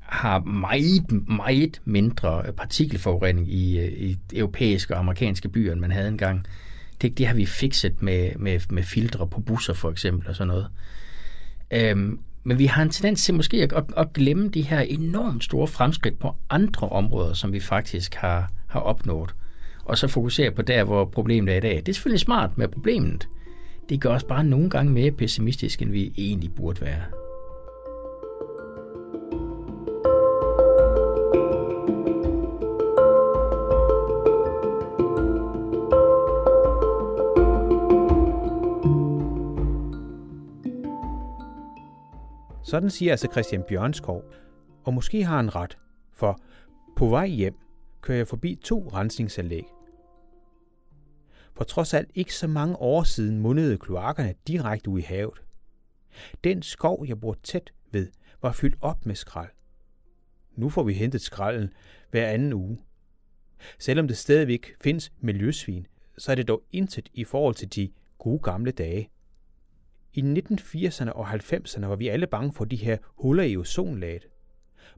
har 0.00 0.40
meget, 0.40 1.28
meget 1.28 1.80
mindre 1.84 2.44
partikelforurening 2.56 3.52
i, 3.52 3.78
øh, 3.78 3.92
i 3.92 4.18
europæiske 4.34 4.94
og 4.94 4.98
amerikanske 4.98 5.48
byer, 5.48 5.72
end 5.72 5.80
man 5.80 5.92
havde 5.92 6.08
engang. 6.08 6.46
Det, 7.02 7.18
det 7.18 7.26
har 7.26 7.34
vi 7.34 7.46
fikset 7.46 8.02
med, 8.02 8.30
med, 8.36 8.60
med 8.70 8.82
filtre 8.82 9.26
på 9.28 9.40
busser 9.40 9.74
for 9.74 9.90
eksempel 9.90 10.28
og 10.28 10.36
sådan 10.36 10.48
noget. 10.48 10.68
Øhm, 11.70 12.18
men 12.44 12.58
vi 12.58 12.66
har 12.66 12.82
en 12.82 12.90
tendens 12.90 13.24
til 13.24 13.34
måske 13.34 13.62
at, 13.62 13.72
at, 13.72 13.84
at 13.96 14.12
glemme 14.12 14.48
de 14.48 14.62
her 14.62 14.80
enormt 14.80 15.44
store 15.44 15.66
fremskridt 15.66 16.18
på 16.18 16.34
andre 16.50 16.88
områder, 16.88 17.32
som 17.34 17.52
vi 17.52 17.60
faktisk 17.60 18.14
har, 18.14 18.50
har 18.66 18.80
opnået. 18.80 19.34
Og 19.84 19.98
så 19.98 20.08
fokusere 20.08 20.50
på 20.50 20.62
der, 20.62 20.84
hvor 20.84 21.04
problemet 21.04 21.52
er 21.52 21.56
i 21.56 21.60
dag. 21.60 21.76
Det 21.76 21.88
er 21.88 21.92
selvfølgelig 21.92 22.20
smart 22.20 22.58
med 22.58 22.68
problemet. 22.68 23.28
Det 23.88 24.00
gør 24.00 24.10
os 24.10 24.24
bare 24.24 24.44
nogle 24.44 24.70
gange 24.70 24.92
mere 24.92 25.10
pessimistiske, 25.10 25.82
end 25.82 25.92
vi 25.92 26.12
egentlig 26.16 26.54
burde 26.54 26.80
være. 26.80 27.02
Sådan 42.70 42.90
siger 42.90 43.12
altså 43.12 43.28
Christian 43.32 43.62
Bjørnskov, 43.62 44.24
og 44.84 44.94
måske 44.94 45.24
har 45.24 45.36
han 45.36 45.54
ret, 45.54 45.78
for 46.12 46.40
på 46.96 47.08
vej 47.08 47.26
hjem 47.26 47.54
kører 48.00 48.18
jeg 48.18 48.28
forbi 48.28 48.58
to 48.64 48.88
rensningsanlæg. 48.88 49.64
For 51.54 51.64
trods 51.64 51.94
alt 51.94 52.10
ikke 52.14 52.34
så 52.34 52.46
mange 52.46 52.76
år 52.76 53.02
siden 53.02 53.38
mundede 53.40 53.78
kloakkerne 53.78 54.34
direkte 54.46 54.90
ud 54.90 54.98
i 54.98 55.02
havet. 55.02 55.42
Den 56.44 56.62
skov, 56.62 57.04
jeg 57.06 57.20
bor 57.20 57.36
tæt 57.42 57.72
ved, 57.92 58.08
var 58.42 58.52
fyldt 58.52 58.76
op 58.80 59.06
med 59.06 59.14
skrald. 59.14 59.50
Nu 60.56 60.68
får 60.68 60.82
vi 60.82 60.92
hentet 60.92 61.20
skralden 61.20 61.72
hver 62.10 62.26
anden 62.26 62.52
uge. 62.52 62.78
Selvom 63.78 64.08
det 64.08 64.16
stadigvæk 64.16 64.74
findes 64.80 65.12
miljøsvin, 65.18 65.86
så 66.18 66.30
er 66.30 66.36
det 66.36 66.48
dog 66.48 66.62
intet 66.72 67.08
i 67.14 67.24
forhold 67.24 67.54
til 67.54 67.74
de 67.74 67.90
gode 68.18 68.38
gamle 68.38 68.70
dage. 68.70 69.10
I 70.12 70.20
1980'erne 70.20 71.10
og 71.10 71.30
90'erne 71.30 71.86
var 71.86 71.96
vi 71.96 72.08
alle 72.08 72.26
bange 72.26 72.52
for 72.52 72.64
de 72.64 72.76
her 72.76 72.96
huller 73.04 73.44
i 73.44 73.56
ozonlaget. 73.56 74.28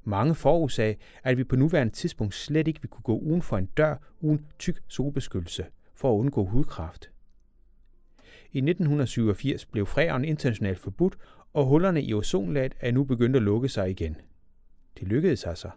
Mange 0.04 0.34
forudsagde, 0.34 0.96
at 1.22 1.38
vi 1.38 1.44
på 1.44 1.56
nuværende 1.56 1.92
tidspunkt 1.92 2.34
slet 2.34 2.68
ikke 2.68 2.80
ville 2.80 2.90
kunne 2.90 3.02
gå 3.02 3.18
uden 3.18 3.42
for 3.42 3.58
en 3.58 3.66
dør 3.66 3.96
uden 4.20 4.46
tyk 4.58 4.82
solbeskyttelse 4.88 5.66
for 5.94 6.14
at 6.14 6.18
undgå 6.18 6.44
hudkræft. 6.44 7.10
I 8.52 8.58
1987 8.58 9.66
blev 9.66 9.86
freon 9.86 10.24
internationalt 10.24 10.78
forbudt, 10.78 11.16
og 11.52 11.66
hullerne 11.66 12.02
i 12.02 12.14
ozonlaget 12.14 12.74
er 12.80 12.92
nu 12.92 13.04
begyndt 13.04 13.36
at 13.36 13.42
lukke 13.42 13.68
sig 13.68 13.90
igen. 13.90 14.16
Det 14.98 15.08
lykkedes 15.08 15.44
altså. 15.44 15.70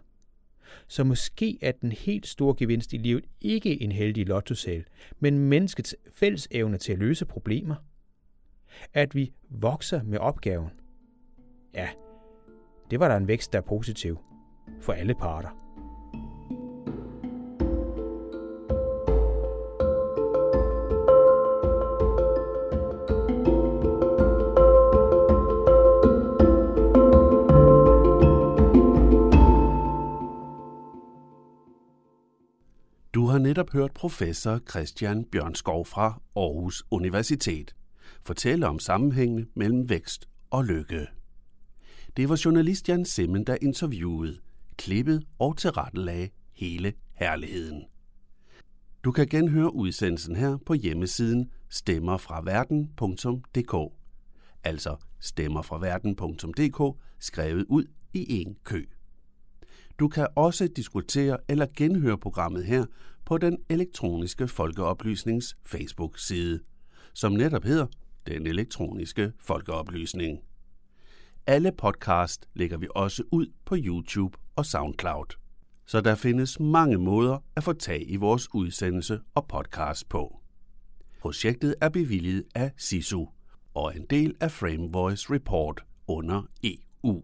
Så 0.88 1.04
måske 1.04 1.58
er 1.62 1.72
den 1.72 1.92
helt 1.92 2.26
store 2.26 2.54
gevinst 2.58 2.92
i 2.92 2.96
livet 2.96 3.24
ikke 3.40 3.82
en 3.82 3.92
heldig 3.92 4.26
lottosal, 4.26 4.84
men 5.20 5.38
menneskets 5.38 5.96
fælles 6.12 6.48
evne 6.50 6.78
til 6.78 6.92
at 6.92 6.98
løse 6.98 7.24
problemer. 7.24 7.74
At 8.94 9.14
vi 9.14 9.32
vokser 9.50 10.02
med 10.02 10.18
opgaven. 10.18 10.70
Ja, 11.74 11.88
det 12.90 13.00
var 13.00 13.08
der 13.08 13.16
en 13.16 13.28
vækst, 13.28 13.52
der 13.52 13.58
er 13.58 13.62
positiv 13.62 14.18
for 14.80 14.92
alle 14.92 15.14
parter. 15.14 15.66
Du 33.14 33.26
har 33.26 33.38
netop 33.38 33.72
hørt 33.72 33.92
professor 33.94 34.60
Christian 34.70 35.24
Bjørnskov 35.24 35.86
fra 35.86 36.20
Aarhus 36.36 36.84
Universitet 36.90 37.74
fortælle 38.26 38.66
om 38.66 38.78
sammenhængene 38.78 39.46
mellem 39.54 39.88
vækst 39.88 40.28
og 40.50 40.64
lykke. 40.64 41.06
Det 42.16 42.28
var 42.28 42.40
journalist 42.44 42.88
Jan 42.88 43.04
Simmen, 43.04 43.44
der 43.44 43.56
interviewede, 43.62 44.38
klippet 44.76 45.24
og 45.38 45.56
tilrettelagde 45.56 46.28
hele 46.52 46.92
herligheden. 47.14 47.84
Du 49.04 49.12
kan 49.12 49.26
genhøre 49.26 49.74
udsendelsen 49.74 50.36
her 50.36 50.56
på 50.66 50.74
hjemmesiden 50.74 51.50
stemmerfraverden.dk 51.68 53.96
altså 54.66 54.96
stemmerfraverden.dk 55.20 56.98
skrevet 57.18 57.64
ud 57.68 57.84
i 58.14 58.40
en 58.40 58.56
kø. 58.64 58.84
Du 59.98 60.08
kan 60.08 60.26
også 60.36 60.68
diskutere 60.76 61.38
eller 61.48 61.66
genhøre 61.76 62.18
programmet 62.18 62.64
her 62.64 62.84
på 63.24 63.38
den 63.38 63.58
elektroniske 63.68 64.48
folkeoplysnings 64.48 65.56
Facebook-side, 65.64 66.60
som 67.14 67.32
netop 67.32 67.64
hedder 67.64 67.86
den 68.26 68.46
Elektroniske 68.46 69.32
Folkeoplysning. 69.38 70.40
Alle 71.46 71.72
podcast 71.72 72.48
lægger 72.54 72.76
vi 72.76 72.88
også 72.94 73.22
ud 73.32 73.46
på 73.64 73.76
YouTube 73.78 74.38
og 74.56 74.66
SoundCloud. 74.66 75.36
Så 75.86 76.00
der 76.00 76.14
findes 76.14 76.60
mange 76.60 76.98
måder 76.98 77.38
at 77.56 77.64
få 77.64 77.72
tag 77.72 78.10
i 78.10 78.16
vores 78.16 78.54
udsendelse 78.54 79.20
og 79.34 79.46
podcast 79.48 80.08
på. 80.08 80.40
Projektet 81.20 81.74
er 81.80 81.88
bevilget 81.88 82.44
af 82.54 82.72
SISU 82.76 83.26
og 83.74 83.96
en 83.96 84.06
del 84.10 84.34
af 84.40 84.50
Frame 84.50 84.92
Voice 84.92 85.34
Report 85.34 85.84
under 86.06 86.42
EU. 86.64 87.22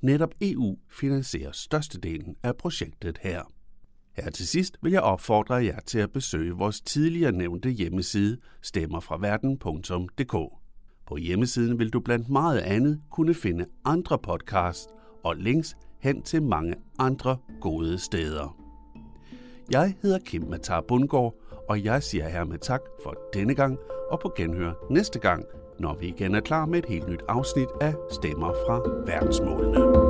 Netop 0.00 0.34
EU 0.40 0.78
finansierer 0.90 1.52
størstedelen 1.52 2.36
af 2.42 2.56
projektet 2.56 3.18
her. 3.22 3.57
Her 4.24 4.30
til 4.30 4.48
sidst 4.48 4.78
vil 4.82 4.92
jeg 4.92 5.00
opfordre 5.00 5.54
jer 5.54 5.80
til 5.80 5.98
at 5.98 6.12
besøge 6.12 6.52
vores 6.52 6.80
tidligere 6.80 7.32
nævnte 7.32 7.70
hjemmeside 7.70 8.36
stemmerfraverden.dk. 8.62 10.32
På 11.06 11.16
hjemmesiden 11.16 11.78
vil 11.78 11.90
du 11.90 12.00
blandt 12.00 12.28
meget 12.28 12.58
andet 12.58 13.00
kunne 13.10 13.34
finde 13.34 13.66
andre 13.84 14.18
podcasts 14.18 14.88
og 15.24 15.36
links 15.36 15.76
hen 16.00 16.22
til 16.22 16.42
mange 16.42 16.74
andre 16.98 17.36
gode 17.60 17.98
steder. 17.98 18.56
Jeg 19.70 19.94
hedder 20.02 20.18
Kim 20.18 20.42
Matar 20.42 20.80
Bundgaard, 20.80 21.34
og 21.68 21.84
jeg 21.84 22.02
siger 22.02 22.28
hermed 22.28 22.58
tak 22.58 22.80
for 23.02 23.14
denne 23.34 23.54
gang 23.54 23.78
og 24.10 24.20
på 24.20 24.32
genhør 24.36 24.72
næste 24.90 25.18
gang, 25.18 25.44
når 25.78 25.94
vi 25.94 26.06
igen 26.06 26.34
er 26.34 26.40
klar 26.40 26.66
med 26.66 26.78
et 26.78 26.86
helt 26.86 27.08
nyt 27.08 27.22
afsnit 27.28 27.68
af 27.80 27.94
Stemmer 28.10 28.52
fra 28.66 28.80
verdensmålene. 29.06 30.07